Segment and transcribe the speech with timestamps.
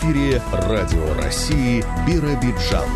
[0.00, 2.88] эфире Радио России Биробиджан.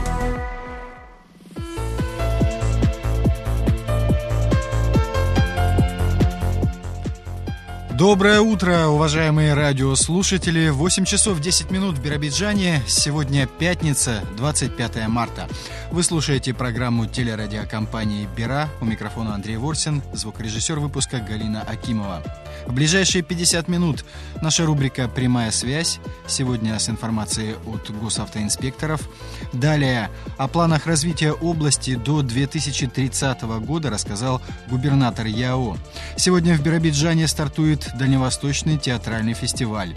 [7.98, 10.70] Доброе утро, уважаемые радиослушатели.
[10.70, 12.82] 8 часов 10 минут в Биробиджане.
[12.86, 15.46] Сегодня пятница, 25 марта.
[15.90, 18.68] Вы слушаете программу телерадиокомпании «Бера».
[18.80, 22.22] У микрофона Андрей Ворсин, звукорежиссер выпуска Галина Акимова.
[22.66, 24.04] В ближайшие 50 минут
[24.40, 26.00] наша рубрика «Прямая связь».
[26.26, 29.08] Сегодня с информацией от госавтоинспекторов.
[29.52, 35.76] Далее о планах развития области до 2030 года рассказал губернатор ЯО.
[36.16, 39.94] Сегодня в Биробиджане стартует Дальневосточный театральный фестиваль.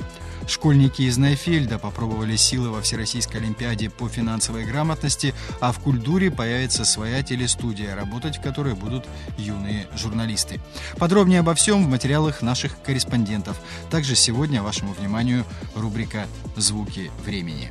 [0.47, 6.85] Школьники из Найфельда попробовали силы во Всероссийской Олимпиаде по финансовой грамотности, а в Культуре появится
[6.85, 9.05] своя телестудия, работать в которой будут
[9.37, 10.59] юные журналисты.
[10.97, 13.57] Подробнее обо всем в материалах наших корреспондентов.
[13.91, 15.43] Также сегодня вашему вниманию
[15.75, 17.69] рубрика «Звуки времени».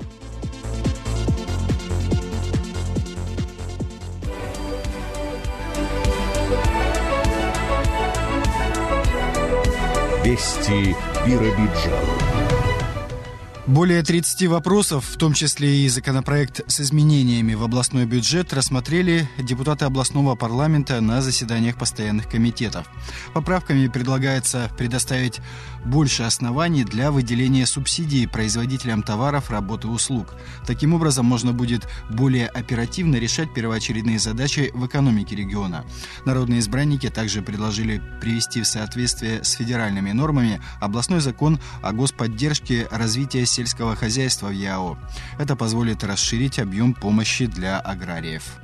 [10.25, 12.36] Вести Биробиджан.
[13.67, 19.85] Более 30 вопросов, в том числе и законопроект с изменениями в областной бюджет, рассмотрели депутаты
[19.87, 22.87] областного парламента на заседаниях постоянных комитетов.
[23.35, 25.41] Поправками предлагается предоставить
[25.87, 30.35] больше оснований для выделения субсидий производителям товаров, работ и услуг.
[30.67, 35.85] Таким образом, можно будет более оперативно решать первоочередные задачи в экономике региона.
[36.25, 43.47] Народные избранники также предложили привести в соответствие с федеральными нормами областной закон о господдержке развития
[43.47, 44.99] сельского хозяйства в ЯО.
[45.39, 48.59] Это позволит расширить объем помощи для аграриев.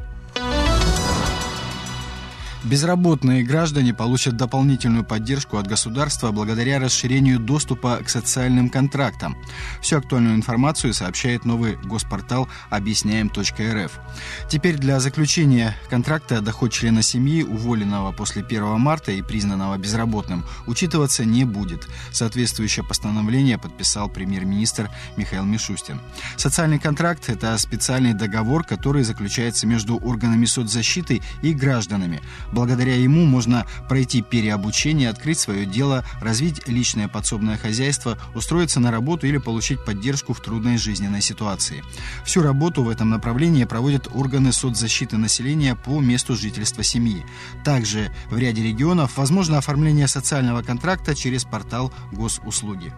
[2.64, 9.36] Безработные граждане получат дополнительную поддержку от государства благодаря расширению доступа к социальным контрактам.
[9.80, 14.00] Всю актуальную информацию сообщает новый госпортал объясняем.рф.
[14.48, 21.24] Теперь для заключения контракта доход члена семьи, уволенного после 1 марта и признанного безработным, учитываться
[21.24, 21.88] не будет.
[22.12, 26.00] Соответствующее постановление подписал премьер-министр Михаил Мишустин.
[26.36, 32.20] Социальный контракт– это специальный договор, который заключается между органами соцзащиты и гражданами–
[32.52, 39.26] Благодаря ему можно пройти переобучение, открыть свое дело, развить личное подсобное хозяйство, устроиться на работу
[39.26, 41.82] или получить поддержку в трудной жизненной ситуации.
[42.24, 47.24] Всю работу в этом направлении проводят органы соцзащиты населения по месту жительства семьи.
[47.64, 52.92] Также в ряде регионов возможно оформление социального контракта через портал госуслуги.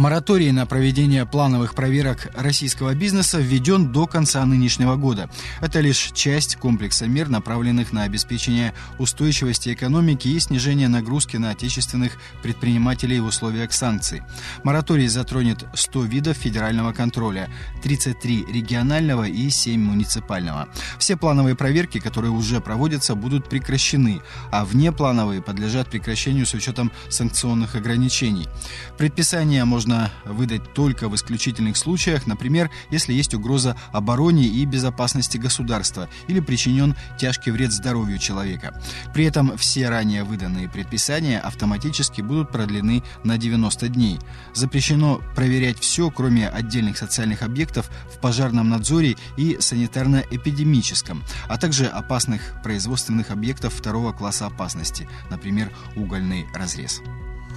[0.00, 5.28] Мораторий на проведение плановых проверок российского бизнеса введен до конца нынешнего года.
[5.60, 12.12] Это лишь часть комплекса мер, направленных на обеспечение устойчивости экономики и снижение нагрузки на отечественных
[12.42, 14.22] предпринимателей в условиях санкций.
[14.64, 17.50] Мораторий затронет 100 видов федерального контроля,
[17.82, 20.70] 33 регионального и 7 муниципального.
[20.98, 27.74] Все плановые проверки, которые уже проводятся, будут прекращены, а внеплановые подлежат прекращению с учетом санкционных
[27.74, 28.48] ограничений.
[28.96, 35.36] Предписание можно можно выдать только в исключительных случаях, например, если есть угроза обороне и безопасности
[35.36, 38.80] государства или причинен тяжкий вред здоровью человека.
[39.12, 44.18] При этом все ранее выданные предписания автоматически будут продлены на 90 дней.
[44.54, 52.62] Запрещено проверять все, кроме отдельных социальных объектов в пожарном надзоре и санитарно-эпидемическом, а также опасных
[52.62, 57.02] производственных объектов второго класса опасности, например, угольный разрез.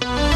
[0.00, 0.33] четырех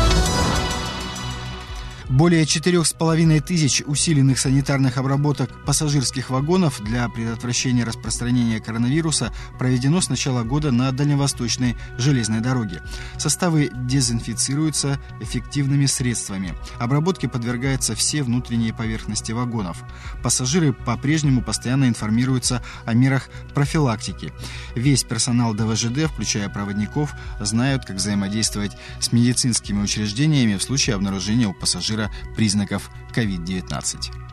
[2.85, 10.43] с половиной тысяч усиленных санитарных обработок пассажирских вагонов для предотвращения распространения коронавируса проведено с начала
[10.43, 12.83] года на дальневосточной железной дороге.
[13.19, 16.55] Составы дезинфицируются эффективными средствами.
[16.79, 19.77] Обработке подвергаются все внутренние поверхности вагонов.
[20.23, 24.33] Пассажиры по-прежнему постоянно информируются о мерах профилактики.
[24.75, 31.53] Весь персонал ДВЖД, включая проводников, знают, как взаимодействовать с медицинскими учреждениями в случае обнаружения у
[31.53, 34.28] пассажира пассажира признаков COVID-19.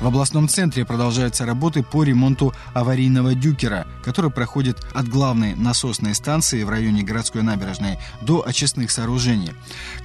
[0.00, 6.62] В областном центре продолжаются работы по ремонту аварийного дюкера, который проходит от главной насосной станции
[6.62, 9.52] в районе городской набережной до очистных сооружений.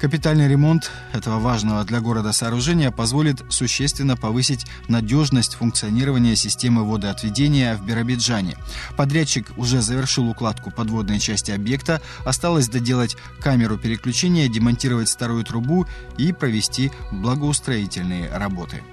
[0.02, 7.86] Капитальный ремонт этого важного для города сооружения позволит существенно повысить надежность функционирования системы водоотведения в
[7.86, 8.58] Биробиджане.
[8.98, 15.88] Подрядчик уже завершил укладку подводной части объекта, осталось доделать камеру переключения, демонтировать старую трубу
[16.18, 18.84] и провести благоустроительные работы.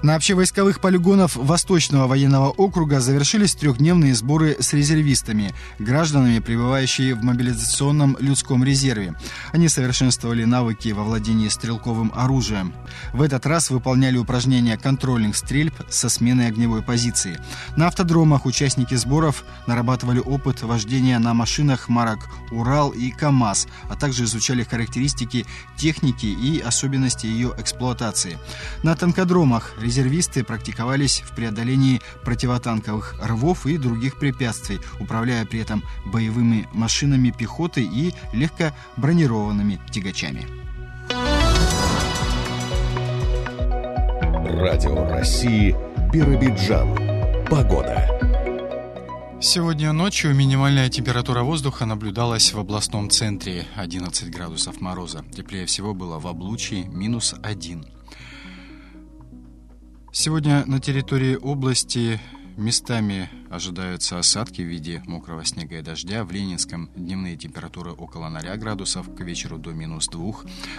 [0.00, 8.16] На общевойсковых полигонах Восточного военного округа завершились трехдневные сборы с резервистами, гражданами, пребывающими в мобилизационном
[8.20, 9.14] людском резерве.
[9.52, 12.74] Они совершенствовали навыки во владении стрелковым оружием.
[13.12, 17.40] В этот раз выполняли упражнения контрольных стрельб со сменой огневой позиции.
[17.76, 22.20] На автодромах участники сборов нарабатывали опыт вождения на машинах марок
[22.52, 25.44] «Урал» и «КамАЗ», а также изучали характеристики
[25.76, 28.38] техники и особенности ее эксплуатации.
[28.84, 36.68] На танкодромах резервисты практиковались в преодолении противотанковых рвов и других препятствий, управляя при этом боевыми
[36.74, 40.46] машинами пехоты и легко бронированными тягачами.
[44.60, 45.74] Радио России
[46.12, 47.46] Биробиджан.
[47.48, 48.06] Погода.
[49.40, 55.24] Сегодня ночью минимальная температура воздуха наблюдалась в областном центре 11 градусов мороза.
[55.34, 57.97] Теплее всего было в Облучии минус 1.
[60.10, 62.18] Сегодня на территории области
[62.56, 66.24] местами ожидаются осадки в виде мокрого снега и дождя.
[66.24, 70.32] В Ленинском дневные температуры около 0 градусов, к вечеру до минус 2.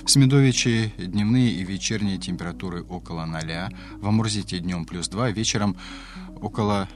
[0.03, 3.41] В Смедовиче дневные и вечерние температуры около 0.
[3.97, 5.77] В Амурзите днем плюс 2, вечером
[6.41, 6.89] около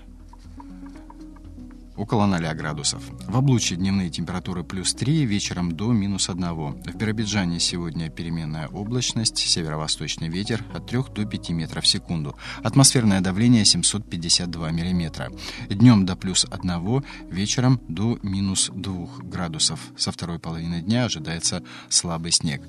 [1.96, 3.04] около 0 градусов.
[3.28, 6.44] В Облучье дневные температуры плюс 3, вечером до минус 1.
[6.44, 12.36] В Биробиджане сегодня переменная облачность, северо-восточный ветер от 3 до 5 метров в секунду.
[12.64, 15.32] Атмосферное давление 752 миллиметра.
[15.70, 19.80] Днем до плюс 1, вечером до минус 2 градусов.
[19.98, 22.62] Со второй половины дня ожидается слабый снег.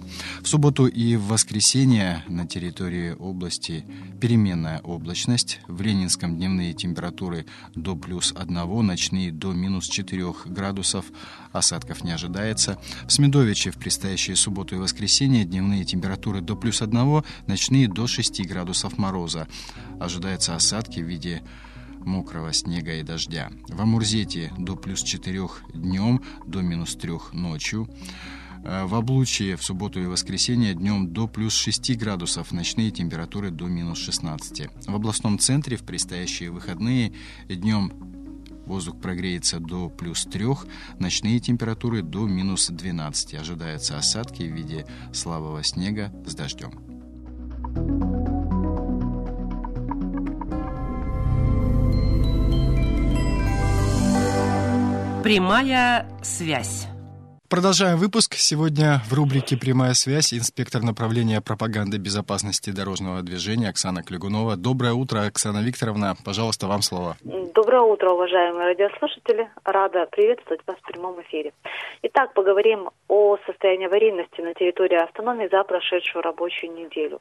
[0.43, 3.85] В субботу и в воскресенье на территории области
[4.20, 5.61] переменная облачность.
[5.67, 8.55] В Ленинском дневные температуры до плюс 1,
[8.87, 11.06] ночные ночные до минус 4 градусов.
[11.52, 12.78] Осадков не ожидается.
[13.06, 18.46] В Смедовиче в предстоящие субботу и воскресенье дневные температуры до плюс 1, ночные до 6
[18.46, 19.46] градусов мороза.
[20.00, 21.43] Ожидаются осадки в виде
[22.00, 23.50] мокрого снега и дождя.
[23.69, 27.88] В Амурзете до плюс 4 днем, до минус 3 ночью.
[28.64, 33.67] Э, в Облучье в субботу и воскресенье днем до плюс 6 градусов, ночные температуры до
[33.67, 34.69] минус 16.
[34.88, 37.12] В областном центре в предстоящие выходные
[37.49, 37.93] днем
[38.66, 40.46] Воздух прогреется до плюс 3,
[40.99, 43.34] ночные температуры до минус 12.
[43.34, 46.72] Ожидаются осадки в виде слабого снега с дождем.
[55.22, 56.87] Прямая связь.
[57.55, 58.35] Продолжаем выпуск.
[58.35, 64.56] Сегодня в рубрике «Прямая связь» инспектор направления пропаганды безопасности дорожного движения Оксана Клюгунова.
[64.56, 66.17] Доброе утро, Оксана Викторовна.
[66.25, 67.17] Пожалуйста, вам слово.
[67.23, 69.49] Доброе утро, уважаемые радиослушатели.
[69.65, 71.53] Рада приветствовать вас в прямом эфире.
[72.03, 77.21] Итак, поговорим о состоянии аварийности на территории автономии за прошедшую рабочую неделю.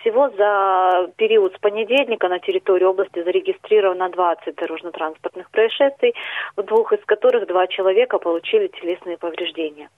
[0.00, 6.14] Всего за период с понедельника на территории области зарегистрировано 20 дорожно-транспортных происшествий,
[6.56, 9.88] в двух из которых два человека получили телесные повреждения повреждения.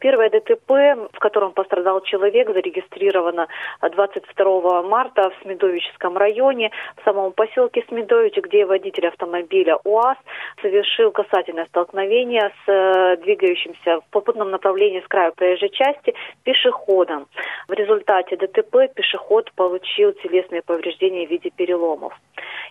[0.00, 3.48] Первое ДТП, в котором пострадал человек, зарегистрировано
[3.80, 10.18] 22 марта в Смедовическом районе, в самом поселке Смедович, где водитель автомобиля УАЗ
[10.62, 17.26] совершил касательное столкновение с э, двигающимся в попутном направлении с края проезжей части пешеходом.
[17.68, 22.12] В результате ДТП пешеход получил телесные повреждения в виде переломов.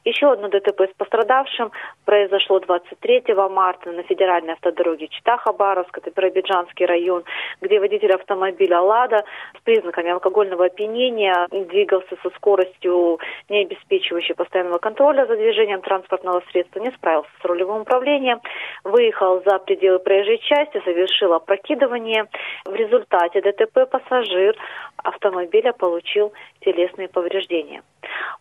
[0.05, 1.71] Еще одно ДТП с пострадавшим
[2.05, 6.11] произошло 23 марта на федеральной автодороге Чита-Хабаровск, это
[6.43, 7.23] Биробиджанский район,
[7.61, 9.23] где водитель автомобиля «Лада»
[9.57, 13.19] с признаками алкогольного опьянения двигался со скоростью,
[13.49, 18.41] не обеспечивающей постоянного контроля за движением транспортного средства, не справился с рулевым управлением,
[18.83, 22.25] выехал за пределы проезжей части, совершил опрокидывание.
[22.65, 24.55] В результате ДТП пассажир
[24.97, 26.33] автомобиля получил
[26.63, 27.83] телесные повреждения.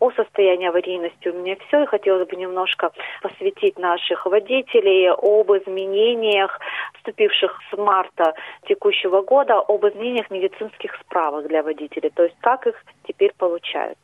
[0.00, 1.82] О состоянии аварийности у меня все.
[1.82, 2.90] И хотелось бы немножко
[3.22, 6.58] посвятить наших водителей об изменениях,
[6.94, 8.34] вступивших с марта
[8.66, 12.74] текущего года, об изменениях медицинских справок для водителей, то есть как их
[13.06, 13.98] теперь получают.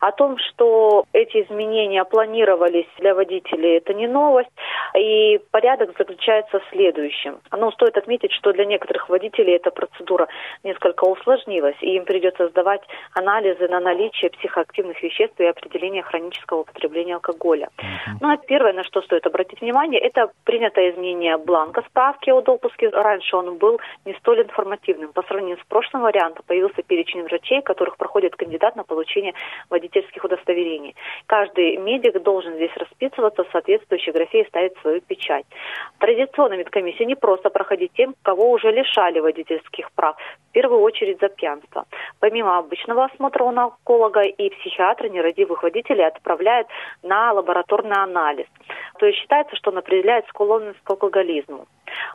[0.00, 4.50] О том, что эти изменения планировались для водителей, это не новость.
[4.98, 7.40] И порядок заключается в следующем.
[7.50, 10.28] Но стоит отметить, что для некоторых водителей эта процедура
[10.62, 12.82] несколько усложнилась, и им придется сдавать
[13.54, 17.68] анализы на наличие психоактивных веществ и определение хронического употребления алкоголя.
[17.78, 18.18] Uh-huh.
[18.20, 22.90] Ну а первое, на что стоит обратить внимание, это принятое изменение бланка справки период допуска.
[22.90, 25.12] Раньше он был не столь информативным.
[25.12, 29.34] По сравнению с прошлым вариантом появился перечень врачей, которых проходит кандидат на получение
[29.70, 30.94] водительских удостоверений.
[31.26, 35.46] Каждый медик должен здесь расписываться в соответствующей графе и ставить свою печать.
[35.98, 40.16] Традиционно медкомиссия не просто проходить тем, кого уже лишали водительских прав,
[40.50, 41.84] в первую очередь за пьянство.
[42.20, 46.68] Помимо обычного осмотра нарколога и психиатра нерадивых водителей отправляют
[47.02, 48.46] на лабораторный анализ.
[48.98, 51.66] То есть считается, что он определяет склонность к алкоголизму.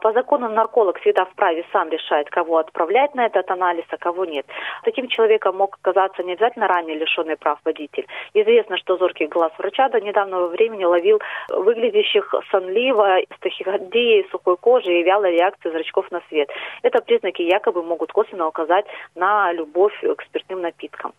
[0.01, 4.45] По закону нарколог всегда вправе сам решать, кого отправлять на этот анализ, а кого нет.
[4.83, 8.07] Таким человеком мог оказаться не обязательно ранее лишенный прав водитель.
[8.33, 11.19] Известно, что зоркий глаз врача до недавнего времени ловил
[11.49, 16.49] выглядящих сонливо, с тахикардией, сухой кожей и вялой реакцией зрачков на свет.
[16.83, 21.13] Это признаки якобы могут косвенно указать на любовь к спиртным напиткам.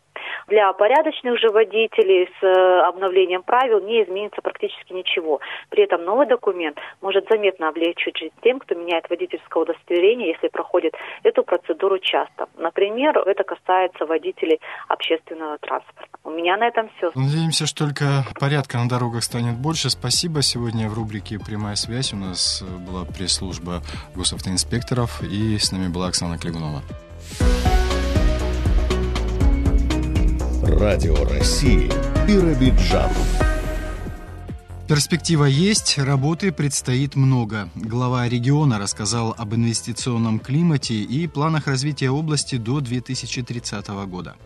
[0.49, 5.41] Для порядочных же водителей с э, обновлением правил не изменится практически ничего.
[5.69, 10.95] При этом новый документ может заметно облегчить жизнь тем, кто меняет водительское удостоверение, если проходит
[11.23, 12.49] эту процедуру часто.
[12.57, 16.11] Например, это касается водителей общественного транспорта.
[16.25, 17.11] У меня на этом все.
[17.15, 19.91] Надеемся, что только порядка на дорогах станет больше.
[19.91, 20.43] Спасибо.
[20.43, 23.83] Сегодня в рубрике «Прямая связь» у нас была пресс-служба
[24.15, 26.83] госавтоинспекторов, и с нами была Оксана Клигунова.
[30.81, 31.91] Радио России
[32.27, 33.11] Биробиджан.
[34.89, 37.69] Перспектива есть, работы предстоит много.
[37.75, 44.37] Глава региона рассказал об инвестиционном климате и планах развития области до 2030 года.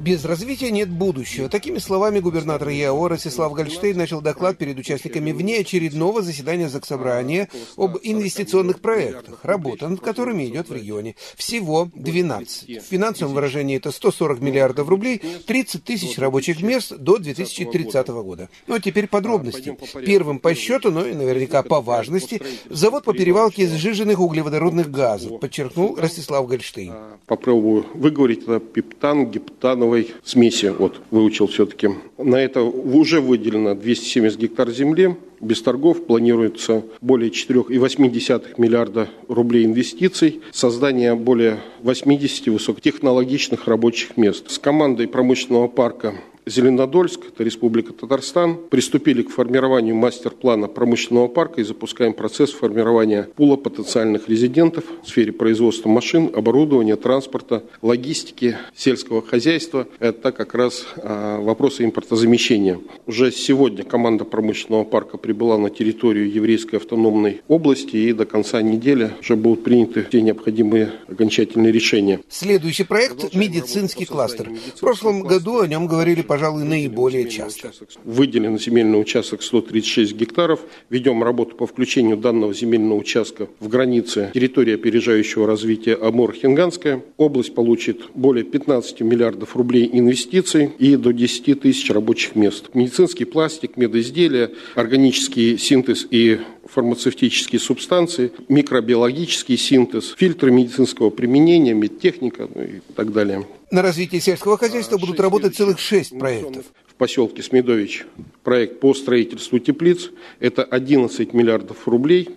[0.00, 1.50] Без развития нет будущего.
[1.50, 7.98] Такими словами губернатор ЯО Ростислав Гольштейн начал доклад перед участниками вне очередного заседания Заксобрания об
[8.02, 11.16] инвестиционных проектах, работа над которыми идет в регионе.
[11.36, 12.82] Всего 12.
[12.82, 18.48] В финансовом выражении это 140 миллиардов рублей, 30 тысяч рабочих мест до 2030 года.
[18.68, 19.76] Ну а теперь подробности.
[20.06, 22.40] Первым по счету, но и наверняка по важности,
[22.70, 26.94] завод по перевалке сжиженных углеводородных газов, подчеркнул Ростислав Гольштейн.
[27.26, 31.90] Попробую выговорить это пептан, гептановый зерновой смеси, вот, выучил все-таки.
[32.22, 35.16] На это уже выделено 270 гектар земли.
[35.40, 44.50] Без торгов планируется более 4,8 миллиарда рублей инвестиций, создание более 80 высокотехнологичных рабочих мест.
[44.50, 46.14] С командой промышленного парка
[46.46, 53.56] Зеленодольск, это Республика Татарстан, приступили к формированию мастер-плана промышленного парка и запускаем процесс формирования пула
[53.56, 59.86] потенциальных резидентов в сфере производства машин, оборудования, транспорта, логистики, сельского хозяйства.
[59.98, 62.80] Это как раз а, вопросы импортозамещения.
[63.06, 69.10] Уже сегодня команда промышленного парка прибыла на территорию еврейской автономной области и до конца недели
[69.20, 72.20] уже будут приняты все необходимые окончательные решения.
[72.28, 74.50] Следующий проект– медицинский кластер.
[74.76, 77.72] В прошлом году о нем говорили пожалуй, наиболее часто.
[78.04, 80.60] Выделен земельный участок 136 гектаров.
[80.90, 87.02] Ведем работу по включению данного земельного участка в границы территории опережающего развития Амур-Хинганская.
[87.16, 91.99] Область получит более 15 миллиардов рублей инвестиций и до 10 тысяч рабочих
[92.34, 92.70] мест.
[92.74, 102.62] Медицинский пластик, медизделия, органический синтез и фармацевтические субстанции, микробиологический синтез, фильтры медицинского применения, медтехника ну
[102.62, 103.46] и так далее.
[103.70, 106.64] На развитие сельского хозяйства будут работать целых шесть проектов.
[106.86, 108.04] В поселке Смедович
[108.42, 110.10] проект по строительству теплиц.
[110.40, 112.28] Это 11 миллиардов рублей.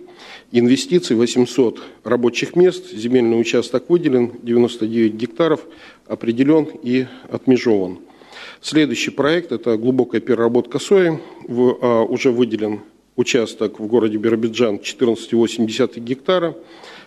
[0.52, 2.92] Инвестиций 800 рабочих мест.
[2.92, 5.60] Земельный участок выделен, 99 гектаров,
[6.06, 7.98] определен и отмежован.
[8.64, 11.18] Следующий проект– это глубокая переработка сои.
[11.46, 12.80] В, а, уже выделен
[13.14, 16.56] участок в городе Биробиджан 14,8 гектара.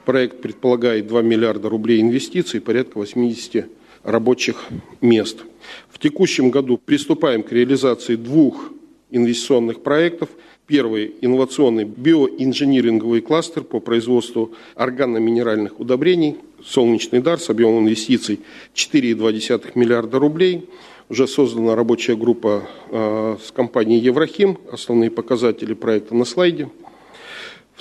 [0.05, 3.65] Проект предполагает 2 миллиарда рублей инвестиций, порядка 80
[4.03, 4.67] рабочих
[5.01, 5.45] мест.
[5.89, 8.71] В текущем году приступаем к реализации двух
[9.09, 10.29] инвестиционных проектов.
[10.67, 18.41] Первый– инновационный биоинжиниринговый кластер по производству органно-минеральных удобрений «Солнечный дар» с объемом инвестиций
[18.75, 20.69] 4,2 миллиарда рублей.
[21.09, 24.57] Уже создана рабочая группа э, с компанией «Еврохим».
[24.71, 26.69] Основные показатели проекта на слайде–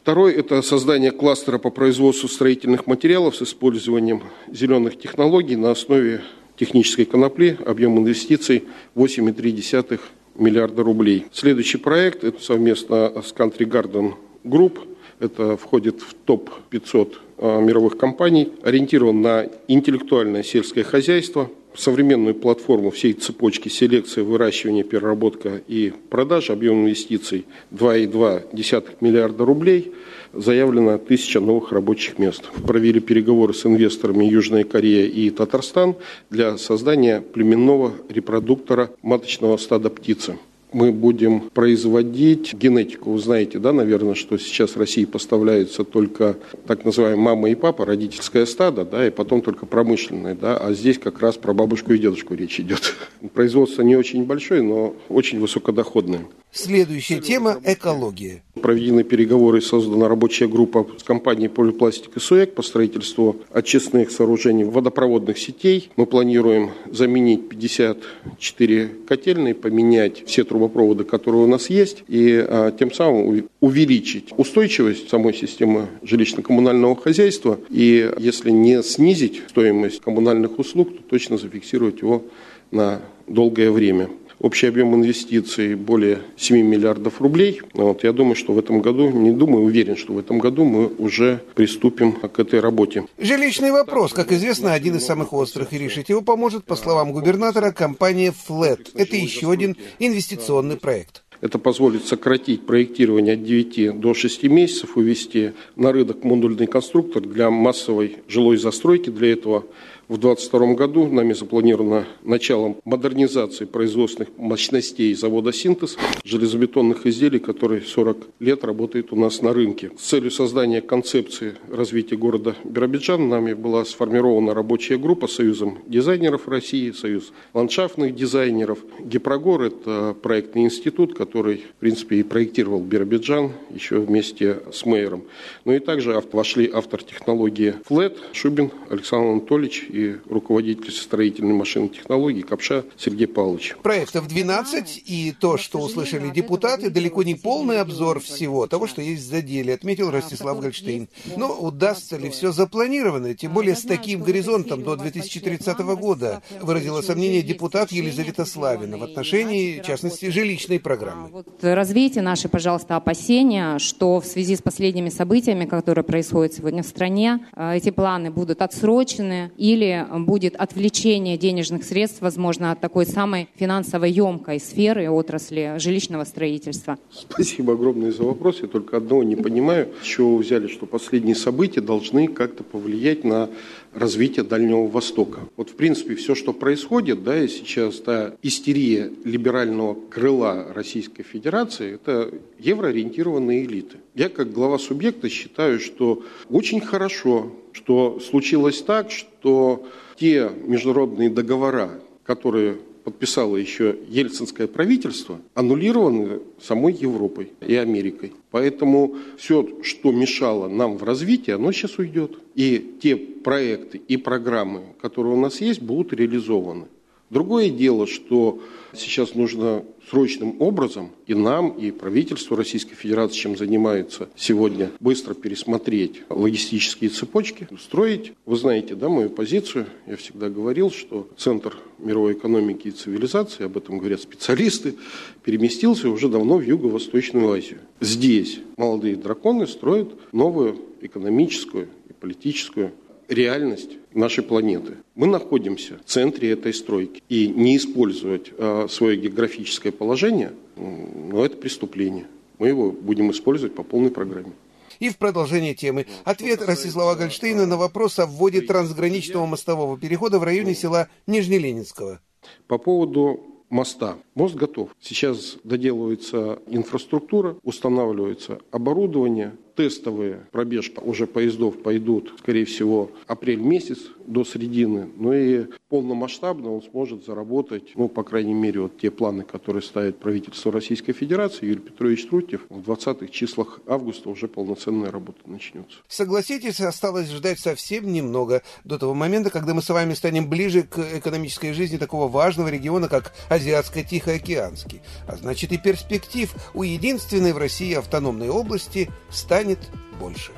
[0.07, 6.21] Второй– это создание кластера по производству строительных материалов с использованием зеленых технологий на основе
[6.57, 7.59] технической конопли.
[7.67, 8.63] Объем инвестиций
[8.95, 9.99] 8,3
[10.37, 11.27] миллиарда рублей.
[11.33, 14.15] Следующий проект– это совместно с Country Garden
[14.45, 14.79] Group.
[15.19, 18.53] Это входит в топ-500 а, мировых компаний.
[18.63, 26.83] Ориентирован на интеллектуальное сельское хозяйство– современную платформу всей цепочки селекции, выращивания, переработка и продажи, объем
[26.83, 29.93] инвестиций 2,2 миллиарда рублей,
[30.33, 32.45] заявлено 1000 новых рабочих мест.
[32.67, 35.97] Провели переговоры с инвесторами Южная Корея и Татарстан
[36.31, 40.39] для создания племенного репродуктора маточного стада птицы.
[40.73, 43.13] Мы будем производить генетику.
[43.13, 47.85] Вы знаете, да, наверное, что сейчас в России поставляются только так называемые мама и папа,
[47.85, 51.99] родительское стадо, да, и потом только промышленное, да, а здесь как раз про бабушку и
[51.99, 52.95] дедушку речь идет.
[53.35, 56.27] Производство не очень большое, но очень высокодоходное.
[56.53, 58.43] Следующая тема– экология.
[58.55, 65.37] Проведены переговоры, создана рабочая группа с компанией «Полипластик и СУЭК» по строительству очистных сооружений водопроводных
[65.37, 65.91] сетей.
[65.97, 72.93] Мы планируем заменить 54 котельные, поменять все трубопроводы, которые у нас есть, и а, тем
[72.93, 77.59] самым увеличить устойчивость самой системы жилищно-коммунального хозяйства.
[77.69, 82.23] И если не снизить стоимость коммунальных услуг, то точно зафиксировать его
[82.71, 84.09] на долгое время.
[84.39, 87.63] Общий объем инвестиций более 7 миллиардов рублей.
[87.73, 90.87] Вот, я думаю, что в этом году, не думаю, уверен, что в этом году мы
[90.99, 93.07] уже приступим к этой работе.
[93.19, 97.73] Жилищный вопрос, как известно, один из самых острых, и решить его поможет, по словам губернатора,
[97.73, 98.91] компания FLET.
[98.95, 101.23] Это еще один инвестиционный проект.
[101.41, 107.51] Это позволит сократить проектирование от 9 до 6 месяцев, увести на рынок модульный конструктор для
[107.51, 109.11] массовой жилой застройки.
[109.11, 109.65] Для этого
[110.09, 118.17] в 2022 году нами запланировано начало модернизации производственных мощностей завода «Синтез» железобетонных изделий, который 40
[118.39, 119.91] лет работает у нас на рынке.
[119.99, 126.93] С целью создания концепции развития города Биробиджан нами была сформирована рабочая группа Союзом дизайнеров России,
[126.93, 128.79] Союз ландшафтных дизайнеров.
[129.01, 135.25] Гипрогор– это проектный институт, который, в принципе, и проектировал Биробиджан еще вместе с мэром.
[135.65, 142.43] Ну и также вошли автор технологии FLET Шубин Александр Анатольевич и руководитель строительной машины технологий
[142.43, 143.77] Капша Сергей Павлович.
[143.83, 149.25] Проектов 12, и то, что услышали депутаты, далеко не полный обзор всего того, что есть
[149.25, 151.09] в заделе, отметил Ростислав Гольштейн.
[151.37, 157.43] Но удастся ли все запланированное, тем более с таким горизонтом до 2030 года, выразила сомнение
[157.43, 161.16] депутат Елизавета Славина в отношении, в частности, жилищной программы.
[161.33, 166.87] Вот развейте наши, пожалуйста, опасения, что в связи с последними событиями, которые происходят сегодня в
[166.87, 173.07] стране, э, эти планы будут отсрочены или или будет отвлечение денежных средств, возможно, от такой
[173.07, 176.99] самой финансово емкой сферы отрасли жилищного строительства?
[177.11, 178.61] Спасибо огромное за вопрос.
[178.63, 183.25] Я только одного не понимаю, с чего вы взяли, что последние события должны как-то повлиять
[183.25, 183.49] на
[183.97, 185.41] развитие Дальнего Востока.
[185.57, 191.95] Вот, в принципе, все, что происходит, да, и сейчас та истерия либерального крыла Российской Федерации,
[191.95, 193.97] это евроориентированные элиты.
[194.15, 199.87] Я, как глава субъекта, считаю, что очень хорошо, что случилось так, что
[200.19, 201.91] те международные договора,
[202.25, 208.33] которые подписало еще ельцинское правительство, аннулированы самой Европой и Америкой.
[208.51, 212.37] Поэтому все, что мешало нам в развитии, оно сейчас уйдет.
[212.57, 216.87] И те проекты и программы, которые у нас есть, будут реализованы.
[217.31, 218.61] Другое дело, что
[218.95, 226.23] сейчас нужно срочным образом и нам, и правительству Российской Федерации, чем занимается сегодня, быстро пересмотреть
[226.29, 228.33] логистические цепочки, устроить.
[228.47, 229.87] Вы знаете, да, мою позицию.
[230.07, 234.95] Я всегда говорил, что центр мировой экономики и цивилизации, об этом говорят специалисты,
[235.43, 237.81] переместился уже давно в Юго-Восточную Азию.
[238.01, 242.93] Здесь молодые драконы строят новую экономическую и политическую
[243.29, 244.95] реальность нашей планеты.
[245.15, 247.23] Мы находимся в центре этой стройки.
[247.29, 252.27] И не использовать э, свое географическое положение, ну, это преступление.
[252.59, 254.53] Мы его будем использовать по полной программе.
[254.99, 256.07] И в продолжение темы.
[256.25, 262.21] Ответ Ростислава Гольштейна на вопрос о вводе трансграничного мостового перехода в районе села Нижнеленинского.
[262.67, 264.17] По поводу моста.
[264.35, 264.91] Мост готов.
[265.01, 274.45] Сейчас доделывается инфраструктура, устанавливается оборудование, тестовые пробежки уже поездов пойдут, скорее всего, апрель месяц до
[274.45, 275.09] середины.
[275.17, 280.19] Ну и полномасштабно он сможет заработать, ну, по крайней мере, вот те планы, которые ставит
[280.19, 285.99] правительство Российской Федерации, Юрий Петрович Трутьев, в 20-х числах августа уже полноценная работа начнется.
[286.09, 290.99] Согласитесь, осталось ждать совсем немного до того момента, когда мы с вами станем ближе к
[290.99, 295.03] экономической жизни такого важного региона, как Азиатско-Тихоокеанский.
[295.29, 299.79] А значит и перспектив у единственной в России автономной области станет станет
[300.21, 300.53] больше.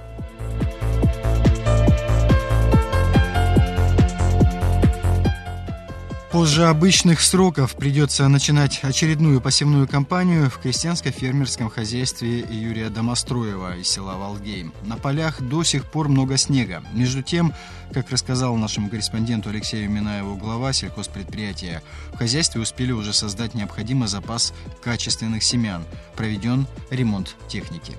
[6.31, 14.16] Позже обычных сроков придется начинать очередную посевную кампанию в крестьянско-фермерском хозяйстве Юрия Домостроева из села
[14.18, 14.75] Валгейм.
[14.85, 16.85] На полях до сих пор много снега.
[16.92, 17.55] Между тем,
[17.94, 24.53] как рассказал нашему корреспонденту Алексею Минаеву глава сельхозпредприятия, в хозяйстве успели уже создать необходимый запас
[24.83, 25.87] качественных семян.
[26.14, 27.94] Проведен ремонт техники.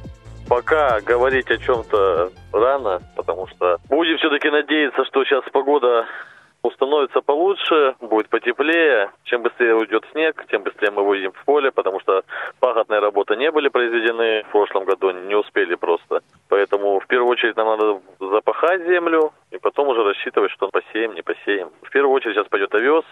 [0.50, 6.08] Пока говорить о чем-то рано, потому что будем все-таки надеяться, что сейчас погода
[6.62, 9.12] Установится получше, будет потеплее.
[9.24, 12.24] Чем быстрее уйдет снег, тем быстрее мы выйдем в поле, потому что
[12.60, 16.22] пахотные работы не были произведены в прошлом году, не успели просто.
[16.50, 21.22] Поэтому в первую очередь нам надо запахать землю и потом уже рассчитывать, что посеем, не
[21.22, 21.70] посеем.
[21.82, 23.06] В первую очередь сейчас пойдет овес.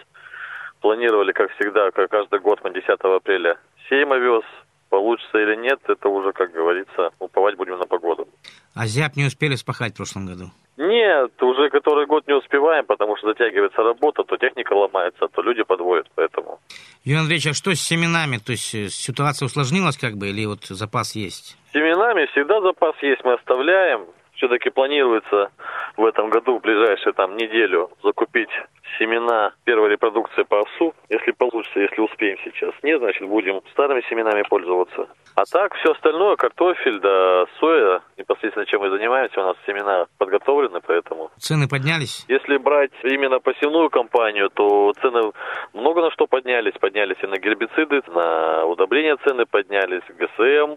[0.82, 3.56] Планировали, как всегда, как каждый год мы 10 апреля
[3.88, 4.44] сеем овес.
[4.90, 8.26] Получится или нет, это уже, как говорится, уповать будем на погоду.
[8.74, 10.50] А зяб не успели спахать в прошлом году?
[10.78, 15.64] Нет, уже который год не успеваем, потому что затягивается работа, то техника ломается, то люди
[15.64, 16.60] подводят, поэтому.
[17.04, 18.38] Юрий Андреевич, а что с семенами?
[18.38, 21.58] То есть э, ситуация усложнилась как бы или вот запас есть?
[21.70, 24.06] С семенами всегда запас есть, мы оставляем.
[24.34, 25.50] Все-таки планируется
[25.96, 28.50] в этом году, в ближайшую там неделю, закупить
[28.98, 32.74] семена первой репродукции по овсу, если получится, если успеем сейчас.
[32.82, 35.08] Нет, значит, будем старыми семенами пользоваться.
[35.34, 40.80] А так, все остальное, картофель, да соя, непосредственно чем мы занимаемся, у нас семена подготовлены,
[40.84, 41.30] поэтому...
[41.38, 42.24] Цены поднялись?
[42.28, 45.32] Если брать именно посевную компанию, то цены
[45.74, 46.74] много на что поднялись.
[46.80, 50.76] Поднялись и на гербициды, на удобрения цены поднялись, ГСМ.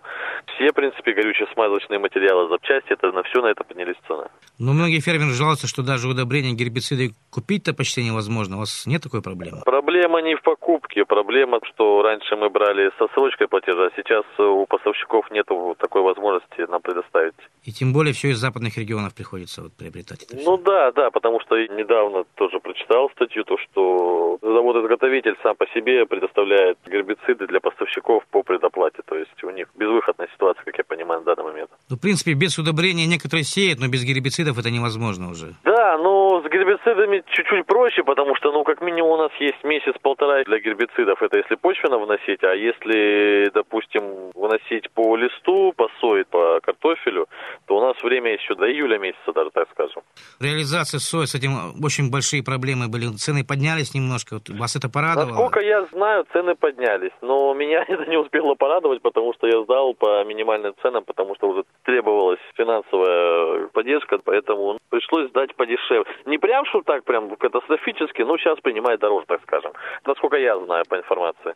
[0.54, 4.26] Все, в принципе, горюче-смазочные материалы, запчасти, это на все на это поднялись цены.
[4.60, 8.58] Но многие фермеры жалуются, что даже удобрения, гербициды купить-то почти невозможно.
[8.58, 9.62] У вас нет такой проблемы?
[9.66, 11.06] Проблема не в покупке.
[11.06, 16.70] Проблема, что раньше мы брали со срочкой платежа, а сейчас у поставщиков нет такой возможности
[16.70, 17.36] нам предоставить.
[17.64, 20.26] И тем более все из западных регионов приходится вот приобретать.
[20.46, 26.06] Ну да, да, потому что недавно тоже прочитал статью, то, что завод-изготовитель сам по себе
[26.06, 29.02] предоставляет гербициды для поставщиков по предоплате.
[29.06, 31.70] То есть у них безвыходная ситуация, как я понимаю, на данный момент.
[31.90, 35.56] Ну, в принципе, без удобрения некоторые сеют, но без гербицидов это невозможно уже.
[35.64, 40.44] Да, но с гербицидами чуть-чуть проще, потому что, ну, как минимум у нас есть месяц-полтора
[40.44, 41.22] для гербицидов.
[41.22, 47.28] Это если почвенно вносить, а если, допустим, вносить по листу, по сое, по картофелю,
[47.68, 50.02] то у нас время еще до июля месяца даже, так скажем.
[50.40, 51.52] Реализация сои, с этим
[51.84, 53.08] очень большие проблемы были.
[53.18, 54.36] Цены поднялись немножко.
[54.36, 55.32] Вот вас это порадовало?
[55.32, 57.12] Насколько я знаю, цены поднялись.
[57.22, 61.50] Но меня это не успело порадовать, потому что я сдал по минимальным ценам, потому что
[61.50, 66.06] уже требовалась финансовая поддержка, поэтому пришлось сдать подешевле.
[66.26, 69.72] Не прям, что так прям катастрофически, но сейчас принимает дороже, так скажем.
[70.06, 71.56] Насколько я знаю по информации.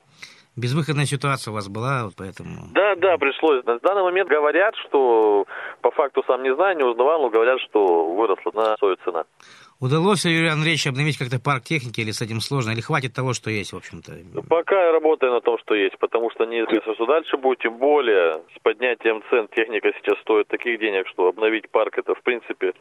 [0.57, 2.71] Безвыходная ситуация у вас была, вот поэтому...
[2.71, 3.65] Да, да, пришлось.
[3.65, 5.45] На данный момент говорят, что
[5.81, 9.25] по факту сам не знаю, не узнавал, но говорят, что выросла на свою цена.
[9.81, 12.71] Удалось ли, Юрий Андреевич, обновить как-то парк техники или с этим сложно?
[12.71, 14.13] Или хватит того, что есть, в общем-то?
[14.33, 17.59] Ну, пока я работаю на том, что есть, потому что неизвестно, что дальше будет.
[17.59, 22.21] Тем более, с поднятием цен техника сейчас стоит таких денег, что обновить парк, это, в
[22.21, 22.71] принципе,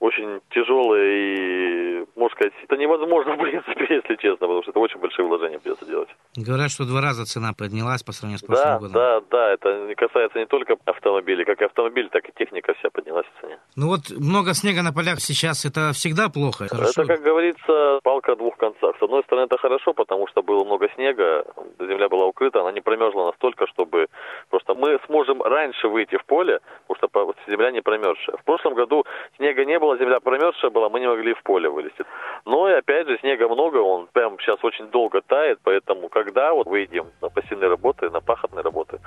[0.00, 5.00] очень тяжелое и, можно сказать, это невозможно, в принципе, если честно, потому что это очень
[5.00, 6.08] большие вложения придется делать.
[6.36, 8.92] Говорят, что два раза цена поднялась по сравнению с прошлым да, годом.
[8.92, 13.26] Да, да, это касается не только автомобилей, как и автомобиль, так и техника вся поднялась
[13.26, 13.58] в цене.
[13.76, 16.66] Ну вот много снега на полях сейчас, это всегда плохо?
[16.68, 17.02] Хорошо?
[17.02, 18.96] Это, как говорится, палка о двух концах.
[18.98, 21.44] С одной стороны, это хорошо, потому что было много снега,
[21.78, 24.06] земля была укрыта, она не промерзла настолько, чтобы
[24.50, 28.36] просто мы сможем раньше выйти в поле, потому что земля не промерзшая.
[28.36, 29.04] В прошлом году
[29.36, 32.04] снега не было, земля промерзшая была, мы не могли в поле вылезти.
[32.46, 36.66] Но и опять же, снега много, он прям сейчас очень долго тает, поэтому когда вот
[36.66, 38.98] выйдем на пассивные работы, на пахотные работы,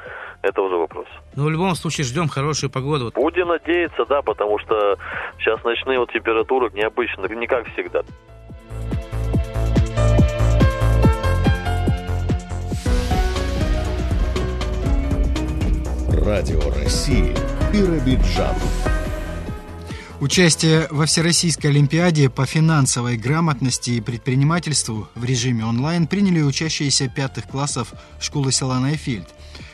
[0.42, 1.08] это уже вопрос.
[1.36, 3.12] Ну, в любом случае, ждем хорошую погоду.
[3.16, 4.98] Будем надеяться, да, потому что
[5.40, 8.04] сейчас ночные вот температуры необычные, не как всегда.
[16.26, 17.34] Радио России
[17.72, 18.97] Биробиджан.
[20.20, 27.48] Участие во Всероссийской Олимпиаде по финансовой грамотности и предпринимательству в режиме онлайн приняли учащиеся пятых
[27.48, 29.28] классов школы села Найфельд.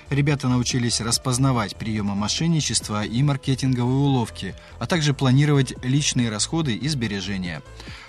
[0.09, 7.61] Ребята научились распознавать приемы мошенничества и маркетинговые уловки, а также планировать личные расходы и сбережения.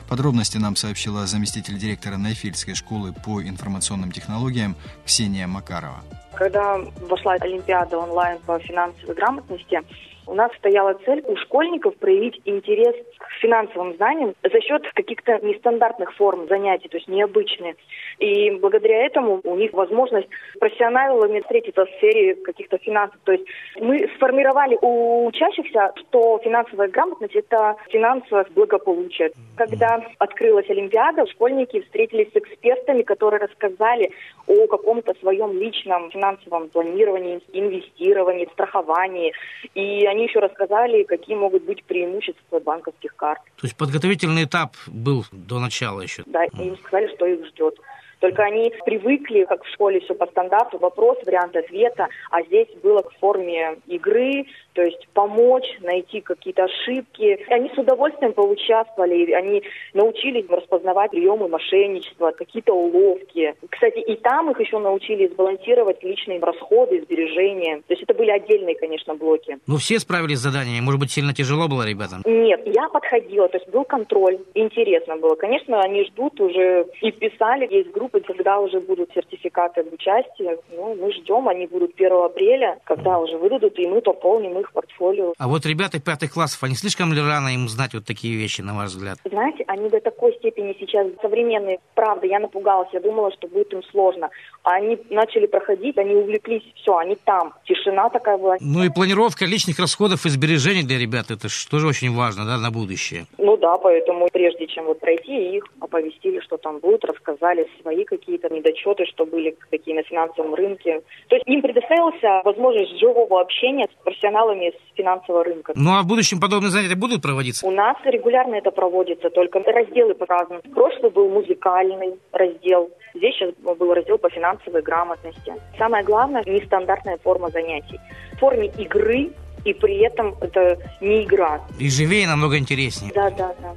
[0.09, 4.75] Подробности нам сообщила заместитель директора Найфельдской школы по информационным технологиям
[5.07, 6.03] Ксения Макарова.
[6.35, 9.81] Когда вошла Олимпиада онлайн по финансовой грамотности,
[10.27, 16.15] у нас стояла цель у школьников проявить интерес к финансовым знаниям за счет каких-то нестандартных
[16.15, 17.77] форм занятий, то есть необычные.
[18.19, 23.19] И благодаря этому у них возможность профессионалами встретиться в сфере каких-то финансов.
[23.25, 23.45] То есть
[23.81, 29.31] мы сформировали у учащихся, что финансовая грамотность– это финансовое благополучие.
[29.57, 34.11] Когда открылась Олимпиада, школьники встретились с экспертами, которые рассказали
[34.47, 39.33] о каком-то своем личном финансовом планировании, инвестировании, страховании.
[39.75, 43.42] И они еще рассказали, какие могут быть преимущества банковских карт.
[43.57, 46.22] То есть подготовительный этап был до начала еще?
[46.27, 47.79] Да, и им сказали, что их ждет.
[48.20, 53.03] Только они привыкли, как в школе все по стандарту, вопрос, вариант ответа, а здесь было
[53.03, 57.39] в форме игры, то есть помочь, найти какие-то ошибки.
[57.49, 59.63] Они с удовольствием поучаствовали, они
[59.95, 63.55] научились распознавать приемы мошенничества, какие-то уловки.
[63.71, 67.79] Кстати, и там их еще научили сбалансировать личные расходы, сбережения.
[67.87, 69.59] То есть это были отдельные, конечно, блоки.
[69.67, 70.85] Ну, все справились с заданиями.
[70.85, 72.23] Может быть, сильно тяжело было ребятам?
[72.27, 74.39] Нет, я подходила, то есть был контроль.
[74.55, 75.37] Интересно было.
[75.37, 80.59] Конечно, они ждут уже и писали, есть группы, когда уже будут сертификаты об участии.
[80.77, 85.35] Ну, мы ждем, они будут 1 апреля, когда уже выдадут, и мы пополним их портфолио.
[85.38, 88.74] А вот ребята пятых классов, они слишком ли рано им знать вот такие вещи, на
[88.74, 89.18] ваш взгляд?
[89.24, 91.79] Знаете, они до такой степени сейчас современные.
[91.94, 94.31] Правда, я напугалась, я думала, что будет им сложно.
[94.62, 97.55] А они начали проходить, они увлеклись, все, они там.
[97.64, 98.57] Тишина такая была.
[98.61, 102.57] Ну и планировка личных расходов и сбережений для ребят, это же тоже очень важно, да,
[102.59, 103.27] на будущее.
[103.38, 108.48] Ну да, поэтому прежде чем вот пройти, их оповестили, что там будет, рассказали свои какие-то
[108.48, 111.03] недочеты, что были какие на финансовом рынке.
[111.29, 115.73] То есть им предоставился возможность живого общения с профессионалами с финансового рынка.
[115.75, 117.67] Ну а в будущем подобные занятия будут проводиться?
[117.67, 120.61] У нас регулярно это проводится, только разделы по-разному.
[120.75, 125.53] Прошлый был музыкальный раздел, здесь сейчас был раздел по финансовой грамотности.
[125.79, 127.99] Самое главное– нестандартная форма занятий.
[128.35, 129.31] В форме игры,
[129.64, 131.61] и при этом это не игра.
[131.79, 133.12] И живее намного интереснее.
[133.14, 133.75] Да, да, да.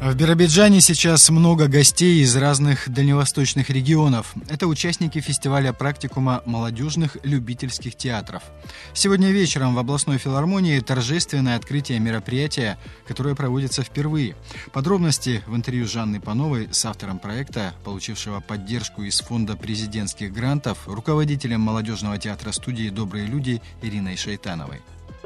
[0.00, 4.32] В Биробиджане сейчас много гостей из разных дальневосточных регионов.
[4.48, 8.42] Это участники фестиваля практикума молодежных любительских театров.
[8.94, 14.36] Сегодня вечером в областной филармонии торжественное открытие мероприятия, которое проводится впервые.
[14.72, 21.60] Подробности в интервью Жанны Пановой с автором проекта, получившего поддержку из Фонда президентских грантов, руководителем
[21.60, 24.80] молодежного театра студии «Добрые люди» Ириной Шайтановой.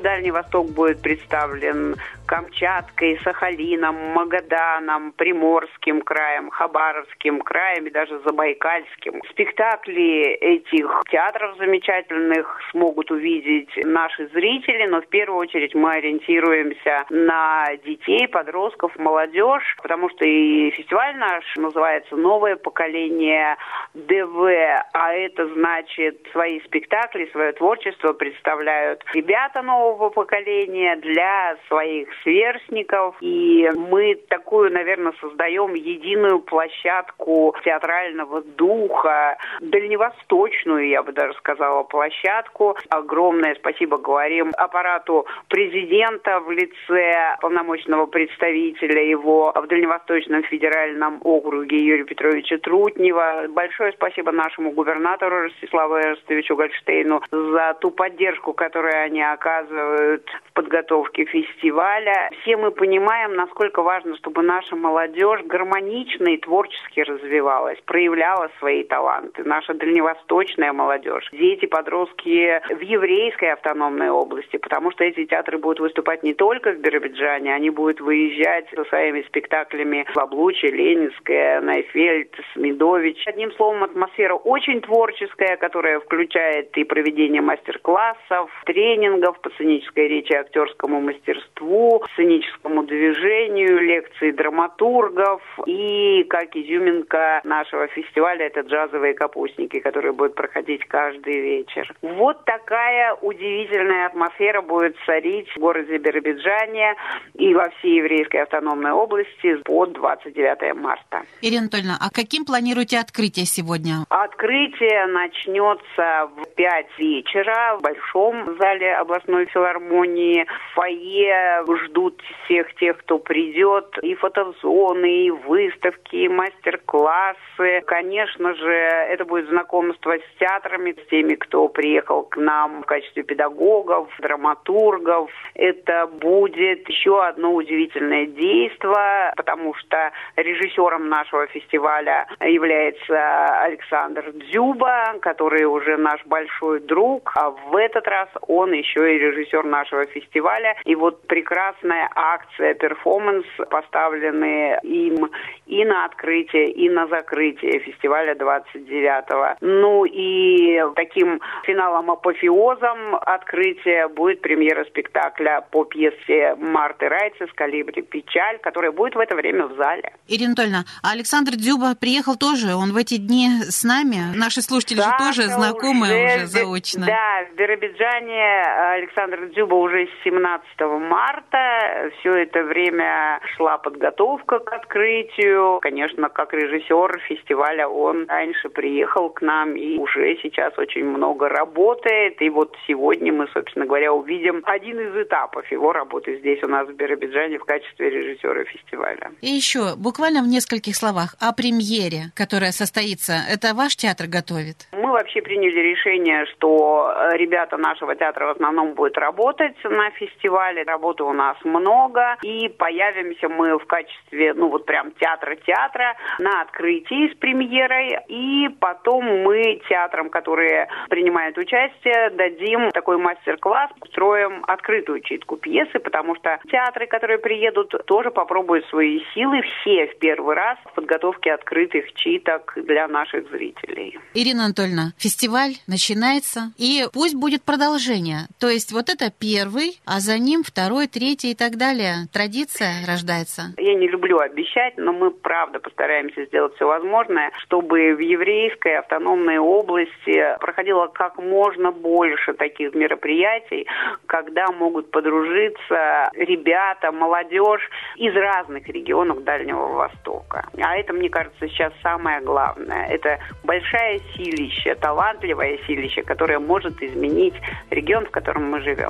[0.04, 9.22] Дальний Восток будет представлен Камчаткой, Сахалином, Магаданом, Приморским краем, Хабаровским краем и даже Забайкальским.
[9.30, 17.66] Спектакли этих театров замечательных смогут увидеть наши зрители, но в первую очередь мы ориентируемся на
[17.84, 23.56] детей, подростков, молодежь, потому что и фестиваль наш называется «Новое поколение
[23.94, 32.08] ДВ», а это значит свои спектакли, свое творчество представляют ребята нового нового поколения, для своих
[32.22, 33.16] сверстников.
[33.20, 42.76] И мы такую, наверное, создаем единую площадку театрального духа, дальневосточную, я бы даже сказала, площадку.
[42.90, 52.04] Огромное спасибо говорим аппарату президента в лице полномочного представителя его в Дальневосточном федеральном округе Юрия
[52.04, 53.46] Петровича Трутнева.
[53.48, 60.52] Большое спасибо нашему губернатору Ростиславу Эрстовичу Гольштейну за ту поддержку, которую они оказывают участвуют в
[60.52, 62.30] подготовке фестиваля.
[62.42, 69.42] Все мы понимаем, насколько важно, чтобы наша молодежь гармонично и творчески развивалась, проявляла свои таланты.
[69.44, 76.22] Наша дальневосточная молодежь, дети, подростки в еврейской автономной области, потому что эти театры будут выступать
[76.22, 83.26] не только в Биробиджане, они будут выезжать со своими спектаклями в Облуче, Ленинская, Найфельд, Смедович.
[83.26, 91.00] Одним словом, атмосфера очень творческая, которая включает и проведение мастер-классов, тренингов по сценической речи, актерскому
[91.00, 100.34] мастерству, сценическому движению, лекции драматургов и, как изюминка нашего фестиваля, это джазовые капустники, которые будут
[100.34, 101.92] проходить каждый вечер.
[102.02, 106.94] Вот такая удивительная атмосфера будет царить в городе Биробиджане
[107.34, 111.22] и во всей еврейской автономной области по 29 марта.
[111.42, 114.04] Ирина Анатольевна, а каким планируете открытие сегодня?
[114.08, 120.46] Открытие начнется в 5 вечера в большом зале областной филармонии.
[120.74, 123.96] Фойе ждут всех тех, кто придет.
[124.02, 127.82] И фотозоны, и выставки, и мастер-классы.
[127.86, 133.22] Конечно же, это будет знакомство с театрами, с теми, кто приехал к нам в качестве
[133.22, 135.30] педагогов, драматургов.
[135.54, 145.64] Это будет еще одно удивительное действие, потому что режиссером нашего фестиваля является Александр Дзюба, который
[145.64, 150.76] уже наш большой друг, а в этот раз он еще и режиссер нашего фестиваля.
[150.84, 155.30] И вот прекрасная акция, перформанс, поставленные им
[155.66, 159.56] и на открытие, и на закрытие фестиваля 29-го.
[159.60, 168.92] Ну и таким финалом-апофеозом открытия будет премьера спектакля по пьесе Марты Райцес «Калибри печаль», которая
[168.92, 170.12] будет в это время в зале.
[170.28, 174.36] Ирина Анатольевна, а Александр Дзюба приехал тоже, он в эти дни с нами.
[174.36, 177.06] Наши слушатели да, же тоже знакомы уже, уже заочно.
[177.06, 178.62] Да, в Биробиджане
[178.94, 182.10] Александр Дзюба уже с 17 марта.
[182.18, 185.78] Все это время шла подготовка к открытию.
[185.80, 192.40] Конечно, как режиссер фестиваля он раньше приехал к нам и уже сейчас очень много работает.
[192.42, 196.88] И вот сегодня мы, собственно говоря, увидим один из этапов его работы здесь у нас
[196.88, 199.32] в Биробиджане в качестве режиссера фестиваля.
[199.40, 203.34] И еще, буквально в нескольких словах, о премьере, которая состоится.
[203.50, 204.88] Это ваш театр готовит?
[204.92, 210.82] Мы вообще приняли решение, что э, ребята нашего театра в основном будут работать на фестивале.
[210.82, 212.36] Работы у нас много.
[212.42, 218.18] И появимся мы в качестве, ну вот прям театра-театра на открытии с премьерой.
[218.28, 226.36] И потом мы театрам, которые принимают участие, дадим такой мастер-класс, устроим открытую читку пьесы, потому
[226.36, 232.12] что театры, которые приедут, тоже попробуют свои силы все в первый раз в подготовке открытых
[232.14, 234.18] читок для наших зрителей.
[234.34, 238.48] Ирина Анатольевна, фестиваль начинается, и пусть будет продолжение.
[238.58, 242.26] То есть вот это первый, а за ним второй, третий и так далее.
[242.32, 243.74] Традиция рождается.
[243.76, 249.58] Я не люблю обещать, но мы правда постараемся сделать все возможное, чтобы в еврейской автономной
[249.58, 253.86] области проходило как можно больше таких мероприятий,
[254.26, 260.68] когда могут подружиться ребята, молодежь из разных регионов Дальнего Востока.
[260.78, 263.06] А это, мне кажется, сейчас самое главное.
[263.08, 267.54] Это большая силища, талантливое силище, которое может изменить
[267.90, 269.03] регион, в котором мы живем.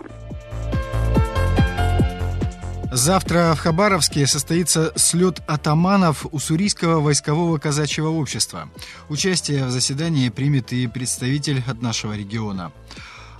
[2.94, 8.68] Завтра в Хабаровске состоится слет атаманов Уссурийского войскового казачьего общества.
[9.09, 12.70] Участие в заседании примет и представитель от нашего региона.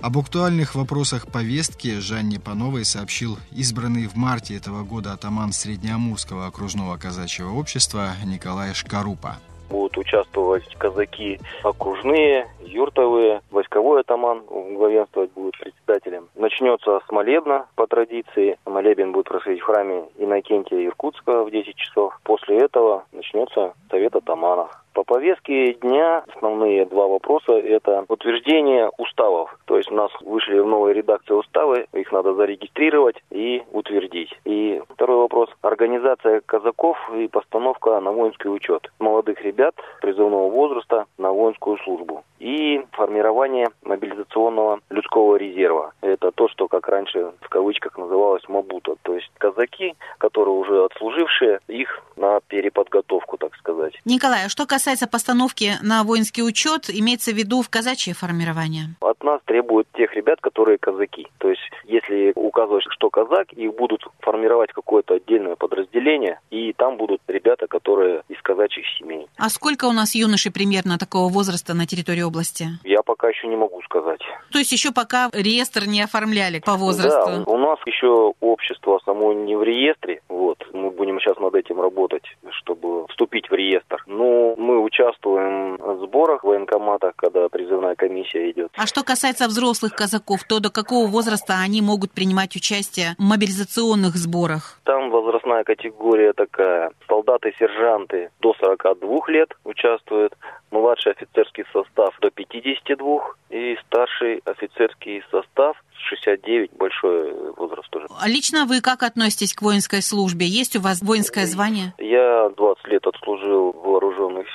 [0.01, 6.97] Об актуальных вопросах повестки Жанне Пановой сообщил избранный в марте этого года атаман Среднеамурского окружного
[6.97, 9.37] казачьего общества Николай Шкарупа.
[9.69, 16.27] Будут участвовать казаки окружные, юртовые, войсковой атаман главенствовать будет председателем.
[16.35, 18.57] Начнется с молебна по традиции.
[18.65, 22.19] Молебен будет происходить в храме Иннокентия Иркутска в 10 часов.
[22.23, 24.84] После этого начнется совет атаманов.
[24.95, 29.53] По повестке дня основные два вопроса– это утверждение уставов.
[29.65, 34.33] То есть у нас вышли в новой редакции уставы, их надо зарегистрировать и утвердить.
[34.45, 41.33] И второй вопрос– организация казаков и постановка на воинский учет молодых ребят призывного возраста на
[41.33, 42.23] воинскую службу.
[42.39, 45.93] И формирование мобилизационного людского резерва.
[46.01, 48.95] Это то, что, как раньше в кавычках называлось мабута.
[49.01, 53.93] То есть казаки, которые уже отслужившие, их на переподготовку, так сказать.
[54.05, 58.95] Николай, а что касается постановки на воинский учет, имеется в виду в казачье формирование?
[59.01, 61.27] От нас требуют тех ребят, которые казаки.
[61.37, 67.21] То есть, если указывать, что казак, их будут формировать какое-то отдельное подразделение, и там будут
[67.27, 69.27] ребята, которые из казачьих семей.
[69.37, 72.67] А сколько у нас юношей примерно такого возраста на территории области?
[72.83, 74.21] Я пока еще не могу сказать.
[74.51, 77.43] То есть еще пока реестр не оформляли по возрасту?
[77.45, 81.81] Да, у нас еще общество само не в реестре, вот, мы будем сейчас над этим
[81.81, 84.03] работать, чтобы вступить в реестр.
[84.07, 88.71] Но мы участвуем в сборах в военкоматах, когда призывная комиссия идет.
[88.75, 94.15] А что касается взрослых казаков, то до какого возраста они могут принимать участие в мобилизационных
[94.15, 94.79] сборах?
[94.83, 96.91] Там возрастная категория такая.
[97.07, 100.33] Солдаты, сержанты до 42 лет участвуют,
[100.71, 108.07] младший офицерский состав до 52 и старший офицерский состав 69, большой возраст тоже.
[108.19, 110.45] А лично вы как относитесь к воинской службе?
[110.45, 111.93] Есть у вас воинское звание?
[111.97, 113.05] Я 20 лет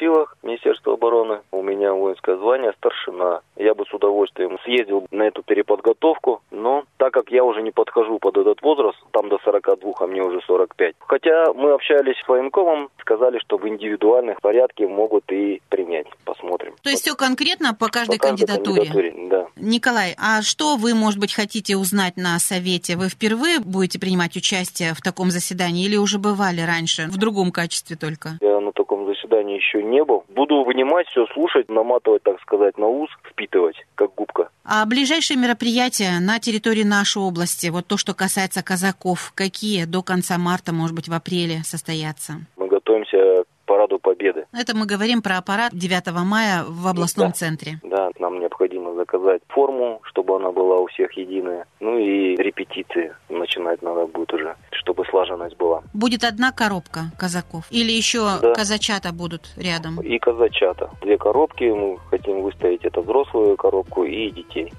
[0.00, 1.40] силах Министерства обороны.
[1.52, 3.42] У меня воинское звание старшина.
[3.56, 8.18] Я бы с удовольствием съездил на эту переподготовку, но так как я уже не подхожу
[8.18, 10.94] под этот возраст, там до 42, а мне уже 45.
[11.06, 16.06] Хотя мы общались с военкомом, сказали, что в индивидуальных порядке могут и принять.
[16.24, 16.74] Посмотрим.
[16.82, 18.90] То есть все конкретно по каждой, по каждой кандидатуре?
[18.90, 19.28] кандидатуре?
[19.28, 19.46] Да.
[19.56, 22.96] Николай, а что вы, может быть, хотите узнать на совете?
[22.96, 27.96] Вы впервые будете принимать участие в таком заседании или уже бывали раньше, в другом качестве
[27.96, 28.38] только?
[28.40, 30.24] Я на таком заседании еще не был.
[30.28, 34.48] Буду вынимать все, слушать, наматывать, так сказать, на ус, впитывать, как губка.
[34.64, 40.38] А ближайшие мероприятия на территории нашей области, вот то, что касается казаков, какие до конца
[40.38, 42.34] марта, может быть, в апреле состоятся?
[42.56, 44.46] Мы готовимся параду Победы.
[44.52, 47.34] Это мы говорим про аппарат 9 мая в областном да.
[47.34, 47.78] центре.
[47.84, 51.66] Да, нам необходимо заказать форму, чтобы она была у всех единая.
[51.78, 54.56] Ну и репетиции начинать надо будет уже,
[54.90, 55.82] чтобы слаженность была.
[55.92, 57.64] Будет одна коробка казаков?
[57.70, 58.52] Или еще да.
[58.54, 60.00] казачата будут рядом?
[60.00, 60.90] И казачата.
[61.00, 61.64] Две коробки.
[61.64, 64.72] Мы хотим выставить это взрослую коробку и детей.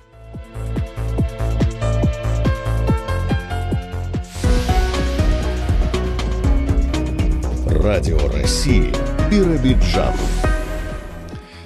[7.69, 8.91] Радио России
[9.31, 10.13] Биробиджан.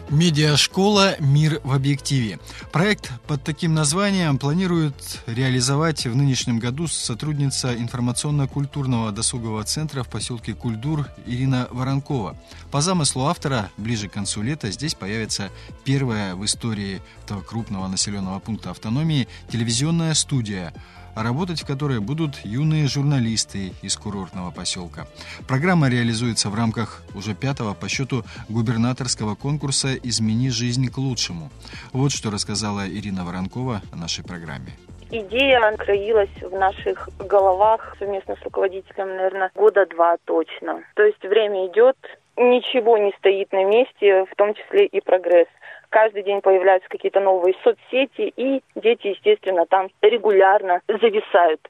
[0.09, 2.39] Медиашкола «Мир в объективе».
[2.71, 10.53] Проект под таким названием планирует реализовать в нынешнем году сотрудница информационно-культурного досугового центра в поселке
[10.53, 12.37] Кульдур Ирина Воронкова.
[12.71, 15.49] По замыслу автора, ближе к концу лета здесь появится
[15.83, 20.73] первая в истории этого крупного населенного пункта автономии телевизионная студия–
[21.15, 25.07] работать в которой будут юные журналисты из курортного поселка.
[25.47, 31.49] Программа реализуется в рамках уже пятого по счету губернаторского конкурса «Измени жизнь к лучшему».
[31.93, 34.71] Вот что рассказала Ирина Воронкова о нашей программе.
[35.11, 40.83] Идея кроилась в наших головах совместно с руководителем, наверное, года два точно.
[40.95, 41.95] То есть время идет,
[42.35, 45.47] ничего не стоит на месте, в том числе и прогресс
[45.89, 51.61] каждый день появляются какие-то новые соцсети, и дети, естественно, там регулярно зависают.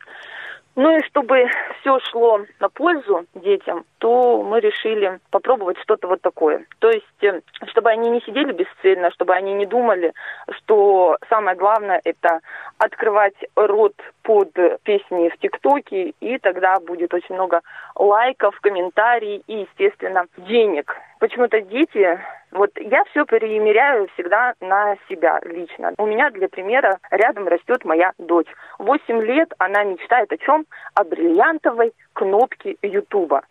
[0.75, 1.45] Ну и чтобы
[1.79, 6.67] все шло на пользу детям, то мы решили попробовать что-то вот такое.
[6.77, 10.13] То есть, э, чтобы они не сидели бесцельно, чтобы они не думали,
[10.51, 12.41] что самое главное это
[12.77, 14.51] открывать рот под
[14.83, 17.61] песни в ТикТоке, и тогда будет очень много
[17.95, 20.95] лайков, комментариев и, естественно, денег.
[21.19, 22.19] Почему-то дети
[22.51, 25.93] вот я все перемеряю всегда на себя лично.
[25.97, 28.47] У меня, для примера, рядом растет моя дочь.
[28.77, 30.65] Восемь лет она мечтает о чем?
[30.93, 33.41] О бриллиантовой кнопке Ютуба.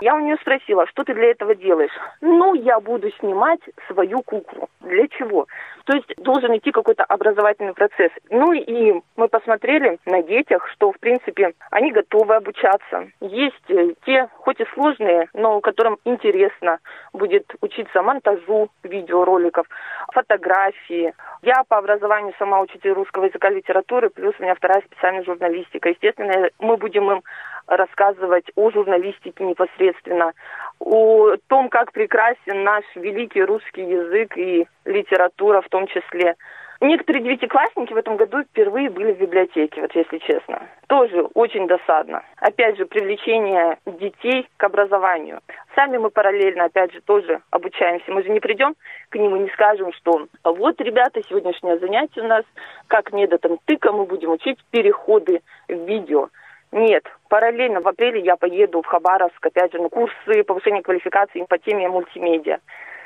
[0.00, 1.92] Я у нее спросила, что ты для этого делаешь?
[2.20, 4.68] Ну, я буду снимать свою куклу.
[4.80, 5.46] Для чего?
[5.84, 8.10] То есть должен идти какой-то образовательный процесс.
[8.30, 13.08] Ну и мы посмотрели на детях, что, в принципе, они готовы обучаться.
[13.20, 16.78] Есть э, те, хоть и сложные, но которым интересно
[17.12, 19.66] будет учиться монтажу видеороликов,
[20.12, 21.12] фотографии.
[21.42, 25.88] Я по образованию сама учитель русского языка и литературы, плюс у меня вторая специальная журналистика.
[25.88, 27.22] Естественно, мы будем им
[27.70, 30.32] рассказывать о журналистике непосредственно,
[30.80, 36.36] о том, как прекрасен наш великий русский язык и литература в том числе.
[36.82, 40.62] Некоторые девятиклассники в этом году впервые были в библиотеке, вот если честно.
[40.88, 42.22] Тоже очень досадно.
[42.38, 45.40] Опять же, привлечение детей к образованию.
[45.74, 48.10] Сами мы параллельно, опять же, тоже обучаемся.
[48.10, 48.74] Мы же не придем
[49.10, 52.44] к ним и не скажем, что вот, ребята, сегодняшнее занятие у нас,
[52.86, 56.30] как методом тыка мы будем учить переходы в видео.
[56.72, 61.58] Нет, параллельно в апреле я поеду в Хабаровск, опять же, на курсы повышения квалификации по
[61.58, 62.58] теме мультимедиа.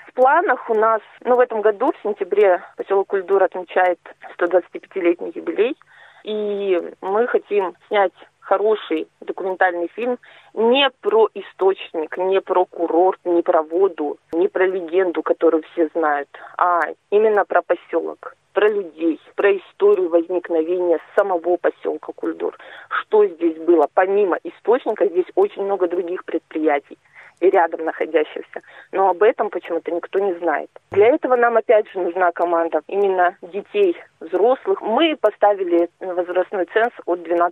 [0.09, 3.99] В планах у нас, ну, в этом году, в сентябре, поселок Культур отмечает
[4.39, 5.77] 125-летний юбилей,
[6.25, 8.13] и мы хотим снять
[8.45, 10.19] хороший документальный фильм
[10.55, 16.29] не про источник, не про курорт, не про воду, не про легенду, которую все знают,
[16.57, 16.81] а
[17.11, 22.57] именно про поселок про людей, про историю возникновения самого поселка Кульдур.
[22.89, 23.89] Что здесь было?
[23.93, 26.97] Помимо источника, здесь очень много других предприятий
[27.41, 28.61] и рядом находящихся.
[28.93, 30.71] Но об этом почему-то никто не знает.
[30.91, 34.81] Для этого нам опять же нужна команда именно детей, взрослых.
[34.81, 37.51] Мы поставили возрастной ценз от 12+.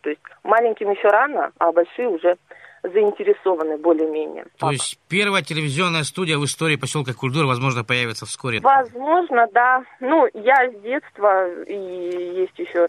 [0.00, 2.36] То есть маленьким еще рано, а большие уже
[2.82, 4.46] заинтересованы более-менее.
[4.58, 8.60] То есть первая телевизионная студия в истории поселка Культура, возможно, появится вскоре?
[8.60, 9.84] Возможно, да.
[10.00, 12.88] Ну, я с детства, и есть еще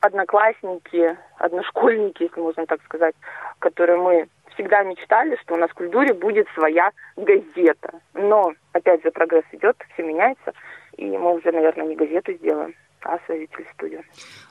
[0.00, 3.14] одноклассники, одношкольники, если можно так сказать,
[3.58, 8.00] которые мы всегда мечтали, что у нас в культуре будет своя газета.
[8.14, 10.52] Но, опять же, прогресс идет, все меняется,
[10.96, 14.02] и мы уже, наверное, не газету сделаем, а свою телестудию.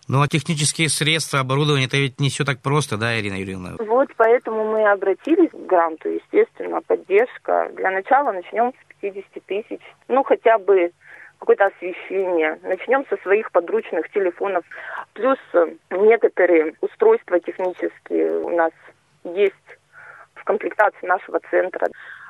[0.08, 3.76] Ну, а технические средства, оборудование, это ведь не все так просто, да, Ирина Юрьевна?
[3.80, 7.70] Вот поэтому мы обратились к гранту, естественно, поддержка.
[7.74, 10.92] Для начала начнем с 50 тысяч, ну, хотя бы
[11.40, 12.60] какое-то освещение.
[12.64, 14.64] Начнем со своих подручных телефонов.
[15.14, 18.72] Плюс э, некоторые устройства технические у нас
[19.24, 19.54] есть
[20.46, 21.90] комплектации нашего центра.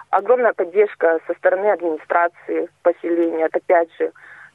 [0.09, 3.45] Огромная поддержка со стороны администрации поселения.
[3.45, 4.11] Это опять же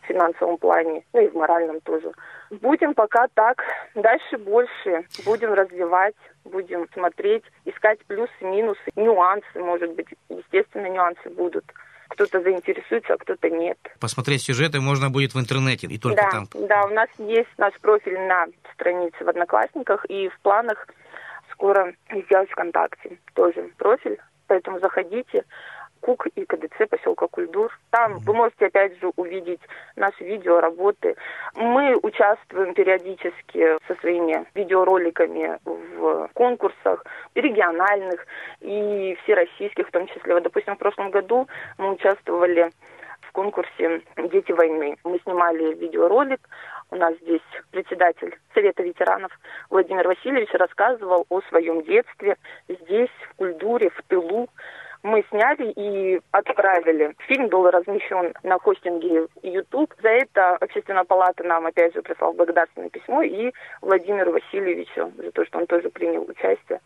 [0.08, 2.10] финансовом плане, ну и в моральном тоже.
[2.50, 3.62] Будем пока так,
[3.94, 11.64] дальше больше, будем развивать, будем смотреть, искать плюсы, минусы, нюансы, может быть, естественно, нюансы будут.
[12.08, 13.78] Кто-то заинтересуется, а кто-то нет.
[14.00, 16.48] Посмотреть сюжеты можно будет в интернете и только да, там.
[16.66, 20.88] Да, у нас есть наш профиль на странице в Одноклассниках и в планах
[21.60, 25.44] скоро сделать ВКонтакте тоже профиль, поэтому заходите.
[26.00, 27.78] КУК и КДЦ поселка Кульдур.
[27.90, 29.60] Там вы можете опять же увидеть
[29.96, 31.14] наши видео, работы.
[31.54, 37.04] Мы участвуем периодически со своими видеороликами в конкурсах
[37.34, 38.26] региональных
[38.60, 40.32] и всероссийских в том числе.
[40.32, 41.46] Вот, допустим, в прошлом году
[41.76, 42.70] мы участвовали
[43.20, 44.96] в конкурсе «Дети войны».
[45.04, 46.40] Мы снимали видеоролик,
[46.90, 49.32] у нас здесь председатель Совета ветеранов
[49.70, 52.36] Владимир Васильевич рассказывал о своем детстве
[52.68, 54.48] здесь, в Кульдуре, в тылу,
[55.02, 57.14] мы сняли и отправили.
[57.26, 59.94] Фильм был размещен на хостинге YouTube.
[60.02, 65.44] За это Общественная палата нам опять же прислал благодарственное письмо и Владимиру Васильевичу за то,
[65.46, 66.80] что он тоже принял участие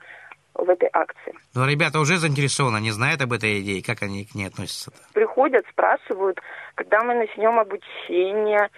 [0.55, 1.35] в этой акции.
[1.55, 4.91] Но ребята уже заинтересованы, они знают об этой идее, как они к ней относятся?
[4.91, 5.13] -то?
[5.13, 6.41] Приходят, спрашивают,
[6.77, 8.71] когда мы начнем обучение,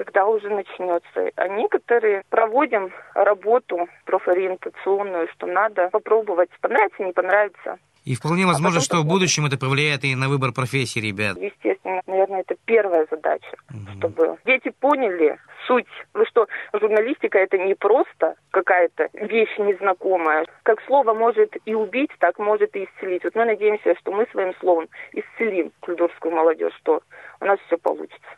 [0.00, 1.30] когда уже начнется.
[1.36, 7.78] А некоторые проводим работу профориентационную, что надо попробовать, понравится, не понравится.
[8.06, 11.36] И вполне возможно, а что в будущем это повлияет и на выбор профессии ребят.
[11.36, 13.98] Естественно, наверное, это первая задача, угу.
[13.98, 15.84] чтобы дети поняли суть.
[16.14, 20.46] Ну что, журналистика это не просто какая-то вещь незнакомая.
[20.62, 23.22] Как слово может и убить, так может и исцелить.
[23.24, 27.02] Вот мы надеемся, что мы своим словом исцелим культурскую молодежь, что
[27.40, 28.30] у нас все получится.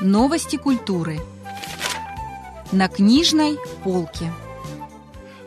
[0.00, 1.20] Новости культуры
[2.72, 4.32] на книжной полке.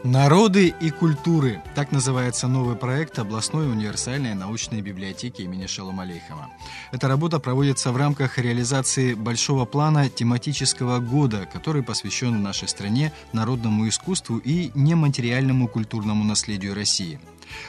[0.04, 1.60] Народы и культуры.
[1.74, 6.52] Так называется новый проект областной универсальной научной библиотеки имени Шалом Алейхама.
[6.92, 13.12] Эта работа проводится в рамках реализации большого плана тематического года, который посвящен в нашей стране
[13.32, 17.20] народному искусству и нематериальному культурному наследию России.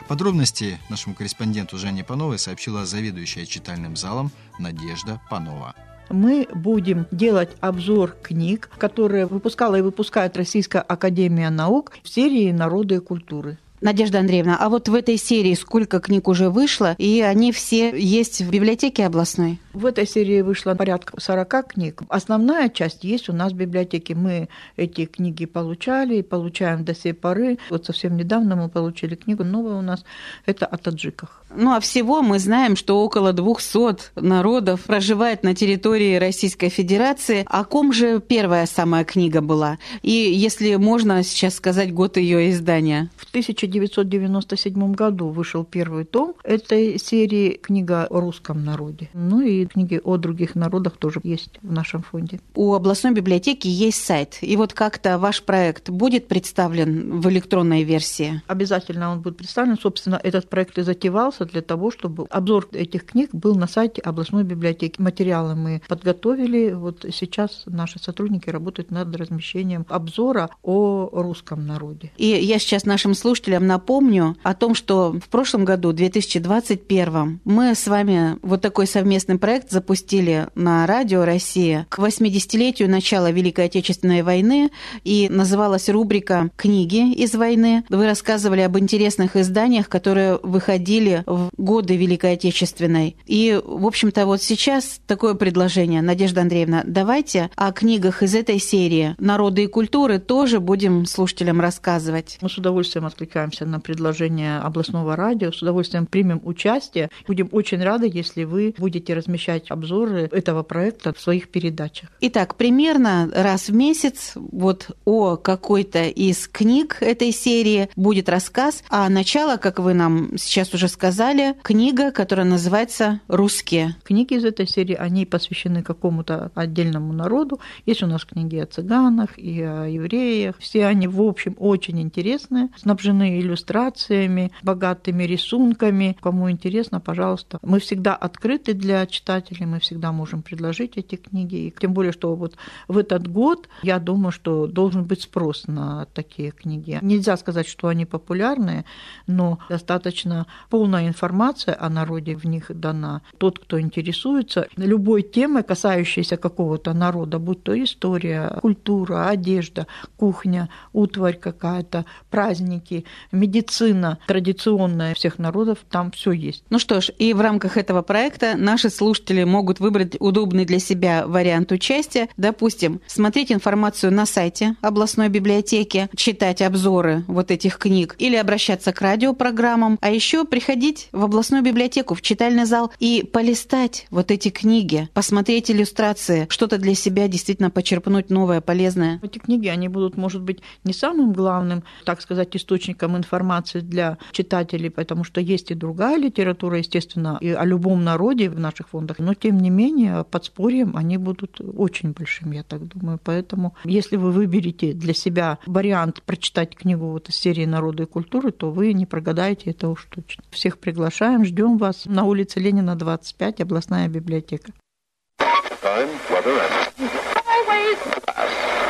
[0.07, 5.75] Подробности нашему корреспонденту Жанне Пановой сообщила заведующая читальным залом Надежда Панова
[6.11, 12.97] мы будем делать обзор книг, которые выпускала и выпускает Российская Академия Наук в серии «Народы
[12.97, 13.59] и культуры».
[13.81, 18.41] Надежда Андреевна, а вот в этой серии сколько книг уже вышло, и они все есть
[18.41, 19.61] в библиотеке областной?
[19.75, 22.03] В этой серии вышло порядка 40 книг.
[22.09, 24.15] Основная часть есть у нас в библиотеке.
[24.15, 27.59] Мы эти книги получали и получаем до сей поры.
[27.71, 30.05] Вот совсем недавно мы получили книгу новая у нас.
[30.47, 31.43] Это о таджиках.
[31.57, 37.45] Ну а всего мы знаем, что около 200 народов проживает на территории Российской Федерации.
[37.49, 39.79] О ком же первая самая книга была?
[40.03, 43.11] И если можно сейчас сказать год ее издания?
[43.17, 49.09] В 1997 году вышел первый том этой серии «Книга о русском народе».
[49.15, 52.41] Ну и книги о других народах тоже есть в нашем фонде.
[52.55, 54.39] У областной библиотеки есть сайт.
[54.41, 58.43] И вот как-то ваш проект будет представлен в электронной версии?
[58.47, 59.79] Обязательно он будет представлен.
[59.79, 64.45] Собственно, этот проект и затевался для того, чтобы обзор этих книг был на сайте областной
[64.45, 65.01] библиотеки.
[65.01, 66.73] Материалы мы подготовили.
[66.73, 72.11] Вот сейчас наши сотрудники работают над размещением обзора о русском народе.
[72.17, 77.87] И я сейчас нашим слушателям напомню о том, что в прошлом году, 2021, мы с
[77.87, 84.71] вами вот такой совместный проект запустили на радио Россия к 80-летию начала Великой Отечественной войны,
[85.05, 87.85] и называлась рубрика «Книги из войны».
[87.89, 93.17] Вы рассказывали об интересных изданиях, которые выходили в годы Великой Отечественной.
[93.27, 99.15] И, в общем-то, вот сейчас такое предложение, Надежда Андреевна, давайте о книгах из этой серии
[99.19, 102.39] «Народы и культуры» тоже будем слушателям рассказывать.
[102.41, 107.11] Мы с удовольствием откликаемся на предложение областного радио, с удовольствием примем участие.
[107.27, 112.11] Будем очень рады, если вы будете размещать обзоры этого проекта в своих передачах.
[112.21, 119.09] Итак, примерно раз в месяц вот о какой-то из книг этой серии будет рассказ, а
[119.09, 123.97] начало, как вы нам сейчас уже сказали, книга, которая называется «Русские».
[124.05, 127.61] Книги из этой серии, они посвящены какому-то отдельному народу.
[127.87, 130.57] Есть у нас книги о цыганах и о евреях.
[130.59, 136.17] Все они, в общем, очень интересные, снабжены иллюстрациями, богатыми рисунками.
[136.21, 137.59] Кому интересно, пожалуйста.
[137.63, 139.34] Мы всегда открыты для читателей,
[139.75, 141.57] мы всегда можем предложить эти книги.
[141.57, 142.57] И тем более, что вот
[142.89, 146.99] в этот год, я думаю, что должен быть спрос на такие книги.
[147.03, 148.85] Нельзя сказать, что они популярные,
[149.27, 153.23] но достаточно полная информация о народе в них дана.
[153.39, 161.39] Тот, кто интересуется любой темой, касающейся какого-то народа, будь то история, культура, одежда, кухня, утварь
[161.39, 166.65] какая-то, праздники, медицина традиционная всех народов, там все есть.
[166.71, 171.27] Ну что ж, и в рамках этого проекта наши слушатели могут выбрать удобный для себя
[171.27, 172.29] вариант участия.
[172.37, 179.01] Допустим, смотреть информацию на сайте областной библиотеки, читать обзоры вот этих книг или обращаться к
[179.01, 185.09] радиопрограммам, а еще приходить в областную библиотеку, в читальный зал и полистать вот эти книги,
[185.15, 189.21] посмотреть иллюстрации, что-то для себя действительно почерпнуть новое, полезное.
[189.23, 194.91] Эти книги, они будут, может быть, не самым главным, так сказать, источником информации для читателей,
[194.91, 199.35] потому что есть и другая литература, естественно, и о любом народе в наших фондах, но
[199.35, 203.19] тем не менее подспорьем они будут очень большим, я так думаю.
[203.23, 208.53] Поэтому, если вы выберете для себя вариант прочитать книгу вот из серии «Народы и культуры»,
[208.53, 210.45] то вы не прогадаете это уж точно.
[210.51, 214.73] Всех приглашаем, ждем вас на улице Ленина, 25, областная библиотека.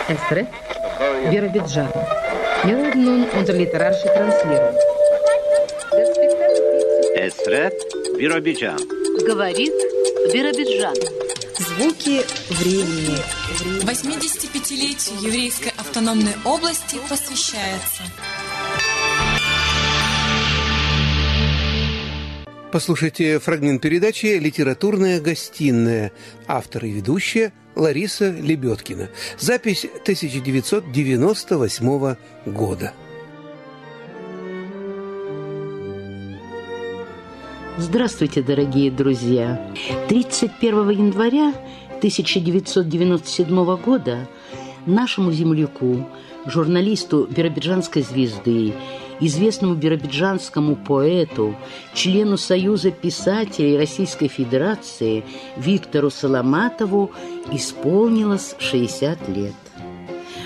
[0.09, 0.51] Эстре,
[1.31, 1.89] Биробиджан.
[2.65, 4.75] Мелоднун unser literarische Transferung.
[7.17, 7.75] Эстрет
[8.19, 8.79] Биробиджан.
[9.27, 9.73] Говорит
[10.33, 10.95] Биробиджан.
[11.59, 13.19] Звуки времени.
[13.85, 18.03] 85-летию еврейской автономной области посвящается.
[22.73, 26.11] Послушайте фрагмент передачи «Литературная гостиная».
[26.47, 29.11] Автор и ведущая Лариса Лебедкина.
[29.39, 32.17] Запись 1998
[32.47, 32.95] года.
[37.77, 39.61] Здравствуйте, дорогие друзья!
[40.09, 41.53] 31 января
[41.97, 44.29] 1997 года
[44.87, 46.09] нашему земляку,
[46.47, 48.75] журналисту Биробиджанской звезды,
[49.19, 51.57] известному биробиджанскому поэту,
[51.95, 55.25] члену Союза писателей Российской Федерации
[55.57, 57.11] Виктору Соломатову
[57.51, 59.55] исполнилось 60 лет.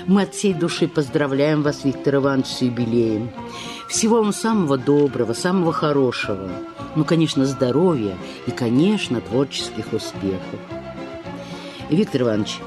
[0.07, 3.29] Мы от всей души поздравляем вас, Виктор Иванович, с юбилеем.
[3.89, 6.47] Всего вам самого доброго, самого хорошего.
[6.95, 8.15] Ну, конечно, здоровья
[8.45, 10.59] и, конечно, творческих успехов.
[11.89, 12.59] Виктор Иванович,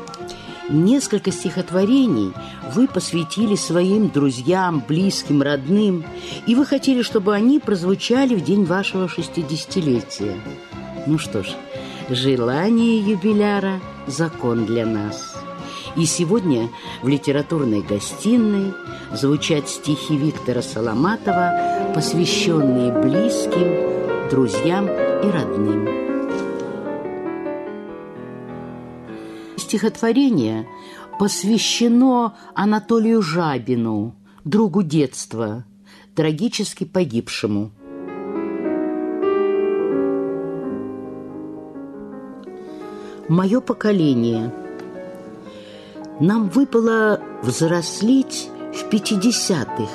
[0.69, 2.33] несколько стихотворений
[2.75, 6.05] вы посвятили своим друзьям, близким, родным,
[6.49, 10.35] и вы хотели, чтобы они прозвучали в день вашего шестидесятилетия.
[11.07, 11.51] Ну что ж,
[12.11, 15.37] желание юбиляра– закон для нас.
[15.95, 16.69] И сегодня
[17.03, 18.73] в литературной гостиной
[19.15, 25.89] звучат стихи Виктора Соломатова, посвященные близким, друзьям и родным.
[29.57, 30.67] Стихотворение
[31.19, 35.65] посвящено Анатолию Жабину, другу детства,
[36.15, 37.71] трагически погибшему.
[43.29, 44.53] Мое поколение.
[46.21, 49.91] Нам выпало взрослеть в пятидесятых.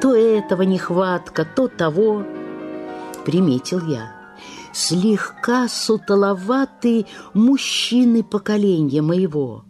[0.00, 2.24] То этого нехватка, то того.
[3.24, 4.14] Приметил я.
[4.72, 9.64] Слегка сутоловатые мужчины поколения моего.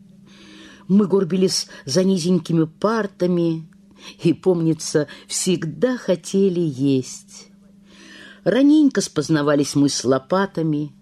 [0.89, 3.69] Мы горбились за низенькими партами
[4.23, 7.49] и, помнится, всегда хотели есть.
[8.45, 10.93] Раненько спознавались мы с лопатами.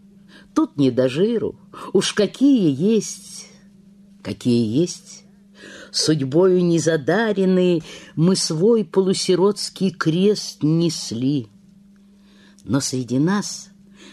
[0.55, 1.59] Тут не до жиру,
[1.93, 3.49] уж какие есть,
[4.23, 5.24] какие есть.
[5.95, 7.81] Судьбою незадаренные
[8.17, 11.47] мы свой полусиротский крест несли.
[12.65, 13.71] Но среди нас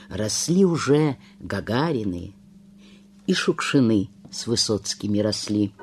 [0.08, 2.36] росли уже Гагарины
[3.26, 5.74] и Шукшины с Высоцкими росли.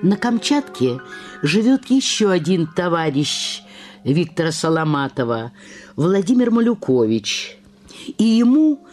[0.00, 1.00] На Камчатке
[1.42, 3.62] живет еще один товарищ
[4.04, 5.50] Виктора Соломатова,
[5.96, 7.58] Владимир Малюкович.
[8.16, 8.86] И ему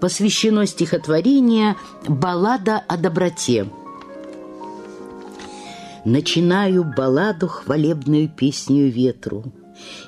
[0.00, 1.76] посвящено стихотворение
[2.06, 3.68] «Баллада о доброте».
[6.04, 9.52] Начинаю балладу хвалебную песню ветру.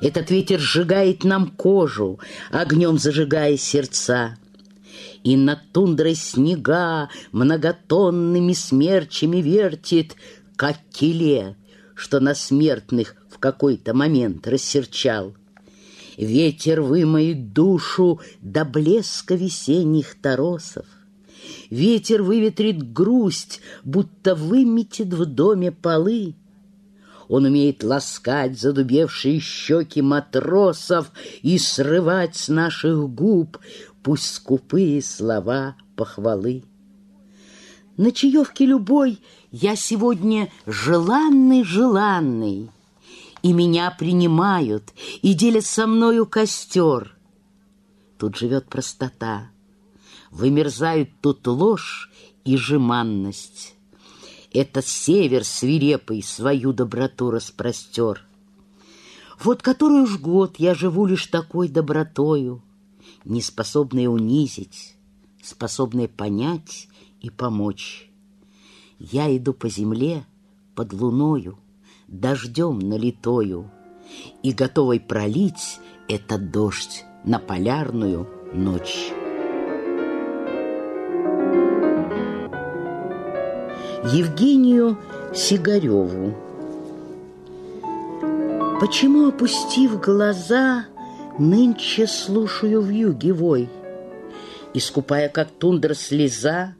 [0.01, 2.19] Этот ветер сжигает нам кожу,
[2.51, 4.37] огнем зажигая сердца.
[5.23, 10.17] И над тундрой снега многотонными смерчами вертит,
[10.57, 11.57] как келе,
[11.95, 15.35] что на смертных в какой-то момент рассерчал.
[16.21, 20.85] Ветер вымоет душу до блеска весенних торосов.
[21.71, 26.35] Ветер выветрит грусть, будто выметит в доме полы.
[27.29, 31.11] Он умеет ласкать задубевшие щеки матросов
[31.41, 33.57] и срывать с наших губ
[34.03, 36.65] пусть скупые слова похвалы.
[37.97, 42.69] На чаевке любой я сегодня желанный-желанный,
[43.43, 47.17] и меня принимают, и делят со мною костер.
[48.19, 49.51] Тут живет простота,
[50.31, 52.11] вымерзают тут ложь
[52.45, 53.75] и жеманность.
[54.53, 58.27] Это север свирепый свою доброту распростер.
[59.43, 62.63] Вот который уж год я живу лишь такой добротою,
[63.25, 64.97] Не способная унизить,
[65.43, 66.89] способная понять
[67.21, 68.11] и помочь.
[68.99, 70.27] Я иду по земле
[70.75, 71.59] под луною,
[72.11, 73.71] Дождем налитою,
[74.43, 79.13] И готовой пролить этот дождь на полярную ночь.
[84.13, 84.99] Евгению
[85.33, 86.35] Сигареву.
[88.81, 90.87] Почему, опустив глаза,
[91.39, 93.69] нынче слушаю в юге вой,
[94.75, 96.75] Искупая, как тундра, слеза,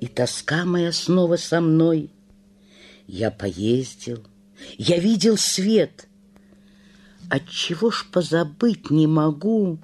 [0.00, 2.10] и тоска моя снова со мной?
[3.06, 4.24] Я поездил,
[4.78, 6.06] я видел свет.
[7.30, 9.78] Отчего ж позабыть не могу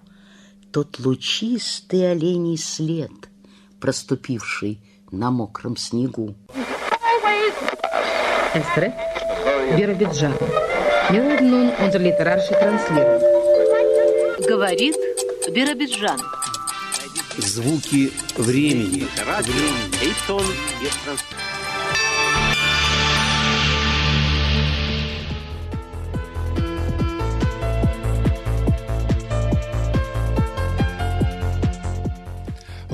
[0.72, 3.10] Тот лучистый оленей след,
[3.80, 6.34] Проступивший на мокром снегу.
[8.54, 8.94] Эстре,
[9.76, 10.34] Биробиджан.
[11.10, 12.56] Мелоднун он литерарший.
[14.46, 14.96] Говорит
[15.50, 16.20] Биробиджан.
[17.38, 19.06] Звуки времени.
[19.16, 20.14] Времени.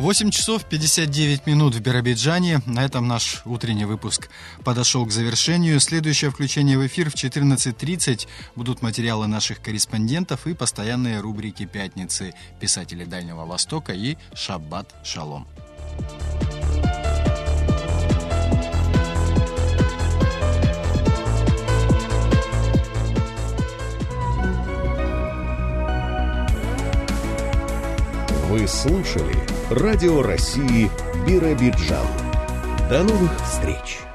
[0.06, 2.60] 8 часов 59 минут в Биробиджане.
[2.64, 4.28] На этом наш утренний выпуск
[4.62, 5.80] подошел к завершению.
[5.80, 12.34] Следующее включение в эфир в 14.30 будут материалы наших корреспондентов и постоянные рубрики «Пятницы.
[12.60, 15.48] Писатели Дальнего Востока» и «Шаббат Шалом».
[28.48, 30.88] Вы слушали Радио России
[31.26, 32.06] Биробиджан.
[32.88, 34.05] До новых встреч!